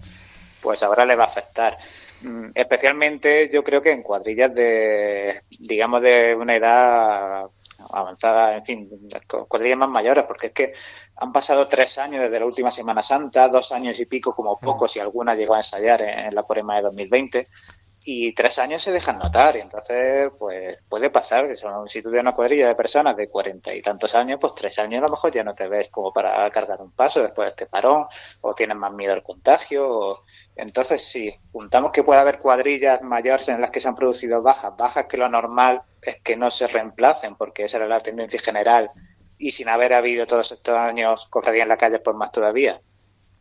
[0.61, 1.77] pues ahora le va a afectar.
[2.21, 7.47] Mm, especialmente yo creo que en cuadrillas de, digamos, de una edad
[7.91, 8.89] avanzada, en fin,
[9.47, 10.73] cuadrillas más mayores, porque es que
[11.17, 14.87] han pasado tres años desde la última Semana Santa, dos años y pico como poco,
[14.87, 17.47] si alguna llegó a ensayar en, la Porema de 2020,
[18.05, 22.09] y tres años se dejan notar, y entonces, pues puede pasar que son, si tú
[22.09, 25.11] tienes una cuadrilla de personas de cuarenta y tantos años, pues tres años a lo
[25.11, 28.03] mejor ya no te ves como para cargar un paso después de este parón,
[28.41, 30.23] o tienes más miedo al contagio, o...
[30.55, 34.75] entonces si juntamos que puede haber cuadrillas mayores en las que se han producido bajas,
[34.75, 35.83] bajas que lo normal
[36.23, 38.89] que no se reemplacen, porque esa era la tendencia general,
[39.37, 42.81] y sin haber habido todos estos años cofradías en la calle por más todavía,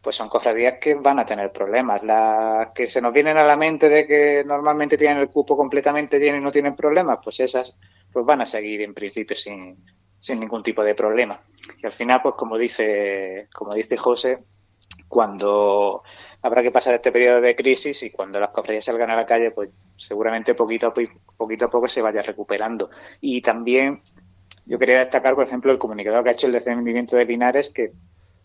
[0.02, 2.02] pues son cofradías que van a tener problemas.
[2.02, 6.18] Las que se nos vienen a la mente de que normalmente tienen el cupo completamente
[6.18, 7.78] lleno y no tienen problemas, pues esas
[8.12, 9.82] pues van a seguir en principio sin,
[10.18, 11.40] sin ningún tipo de problema.
[11.80, 14.44] Y al final, pues como dice, como dice José,
[15.08, 16.02] cuando
[16.42, 19.52] habrá que pasar este periodo de crisis y cuando las cofradías salgan a la calle,
[19.52, 20.94] pues seguramente poquito a
[21.44, 22.88] poquito, a poco se vaya recuperando.
[23.20, 24.02] Y también
[24.64, 27.92] yo quería destacar, por ejemplo, el comunicado que ha hecho el descendimiento de Linares, que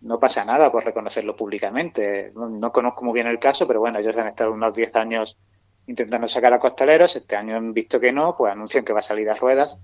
[0.02, 2.32] no pasa nada por reconocerlo públicamente.
[2.36, 5.38] No, conozco muy bien el caso, pero bueno, ellos han estado unos 10 años
[5.86, 9.04] intentando sacar a costaleros, este año han visto que no, pues anuncian que va a
[9.04, 9.80] salir a ruedas.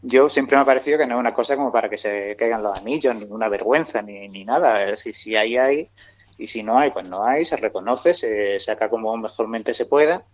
[0.00, 2.62] Yo siempre me ha parecido que no es una cosa como para que se caigan
[2.62, 4.84] los anillos, ninguna vergüenza, ni, ni nada.
[4.86, 5.90] Decir, si hay, hay,
[6.38, 10.24] y si no hay, pues no hay, se reconoce, se saca como mejormente se pueda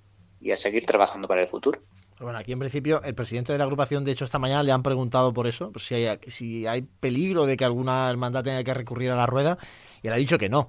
[0.41, 1.79] y a seguir trabajando para el futuro.
[2.21, 4.83] Bueno, aquí en principio el presidente de la agrupación, de hecho, esta mañana le han
[4.83, 9.11] preguntado por eso, si hay, si hay peligro de que alguna hermandad tenga que recurrir
[9.11, 9.57] a la rueda,
[10.03, 10.69] y él ha dicho que no.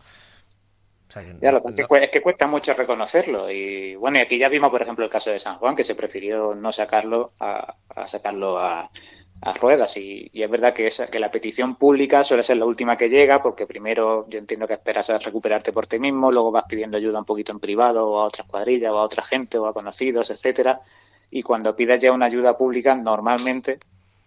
[1.42, 3.50] ya, lo que es que cuesta mucho reconocerlo.
[3.50, 5.96] Y bueno, y aquí ya vimos, por ejemplo, el caso de San Juan, que se
[5.96, 7.76] prefirió no sacarlo a,
[8.06, 8.92] sacarlo a,
[9.60, 9.98] ruedas.
[9.98, 13.42] Y, es verdad que, esa, que la petición pública suele ser la última que llega,
[13.42, 17.18] porque primero yo entiendo que esperas a recuperarte por ti mismo, luego vas pidiendo ayuda
[17.20, 20.30] un poquito en privado, o a otras cuadrillas, o a otra gente, o a conocidos,
[20.30, 20.80] etcétera
[21.32, 23.80] y cuando pides ya una ayuda pública normalmente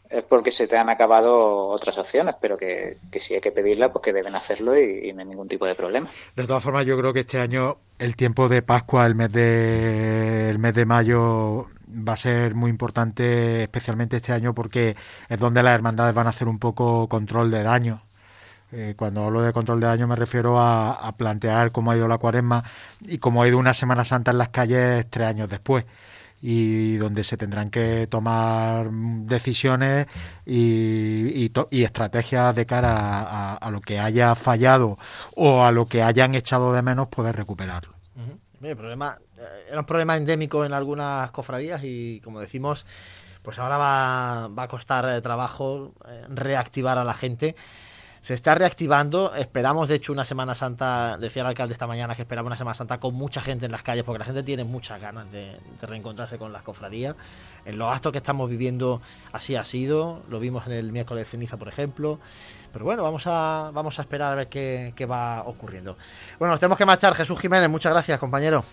[0.08, 3.92] es porque se te han acabado otras opciones, pero que, que si hay que pedirla,
[3.92, 6.08] pues que deben hacerlo y, no hay ningún tipo de problema.
[6.36, 10.50] De todas formas, yo creo que este año el tiempo de Pascua, el mes de,
[10.50, 14.96] el mes de mayo, va a ser muy importante, especialmente este año, porque
[15.28, 18.02] es donde las hermandades van a hacer un poco control de daño.
[18.72, 22.08] Eh, cuando hablo de control de daño me refiero a, a plantear cómo ha ido
[22.08, 22.64] la cuaresma
[23.02, 25.84] y cómo ha ido una Semana Santa en las calles tres años después
[26.42, 30.08] y donde se tendrán que tomar decisiones
[30.44, 34.98] y, y, estrategias de cara a, lo que haya fallado
[35.36, 37.94] o a lo que hayan echado de menos poder recuperarlo.
[38.60, 42.86] el problema eh, era un problema endémico en algunas cofradías y como decimos
[43.42, 47.54] pues ahora va, va a costar eh, trabajo eh, reactivar a la gente
[48.22, 49.34] se está reactivando.
[49.34, 52.74] Esperamos, de hecho, una Semana Santa, decía el alcalde esta mañana que esperaba una Semana
[52.74, 56.38] Santa con mucha gente en las calles, porque la gente tiene muchas ganas de, reencontrarse
[56.38, 57.16] con las cofradías.
[57.64, 59.02] En los actos que estamos viviendo
[59.32, 62.20] así ha sido, lo vimos en el miércoles de ceniza, por ejemplo.
[62.72, 65.98] Pero bueno, vamos a, vamos a esperar a ver qué, va ocurriendo.
[66.38, 67.14] Bueno, nos tenemos que marchar.
[67.16, 68.64] Jesús Jiménez, muchas gracias, compañero.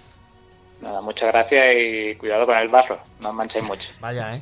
[0.79, 3.89] Nada, muchas gracias y cuidado con el barro, no manchéis mucho.
[3.99, 4.39] Vaya, ¿eh?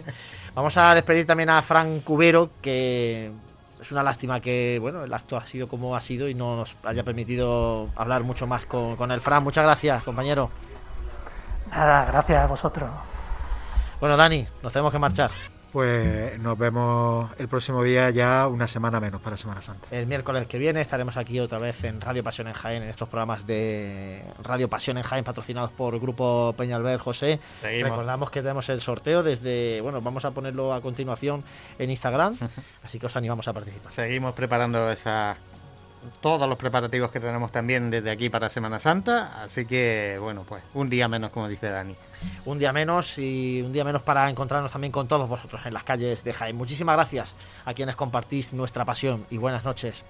[0.54, 3.32] Vamos a despedir también a Fran Cubero, que
[3.82, 6.76] es una lástima que bueno el acto ha sido como ha sido y no nos
[6.84, 9.44] haya permitido hablar mucho más con, con el Fran.
[9.44, 10.50] Muchas gracias, compañero.
[11.72, 12.90] Nada, gracias a vosotros.
[14.00, 15.32] Bueno, Dani, nos tenemos que marchar.
[15.72, 19.88] Pues nos vemos el próximo día, ya una semana menos para Semana Santa.
[19.92, 23.10] El miércoles que viene estaremos aquí otra vez en Radio Pasión en Jaén, en estos
[23.10, 27.40] programas de Radio Pasión en Jaén, patrocinados por el Grupo Peñalver José.
[27.62, 31.44] Recordamos que tenemos el sorteo desde, bueno, vamos a ponerlo a continuación
[31.78, 32.38] en Instagram,
[32.84, 33.92] así que os animamos a participar.
[33.92, 35.38] Seguimos preparando esas
[36.22, 40.64] todos los preparativos que tenemos también desde aquí para Semana Santa, así que bueno, pues
[40.74, 41.96] un día menos como dice Dani.
[42.46, 45.84] Un día menos y un día menos para encontrarnos también con todos vosotros en las
[45.84, 46.56] calles de Jaén.
[46.56, 47.36] Muchísimas gracias
[47.66, 50.06] a quienes compartís nuestra pasión y buenas noches.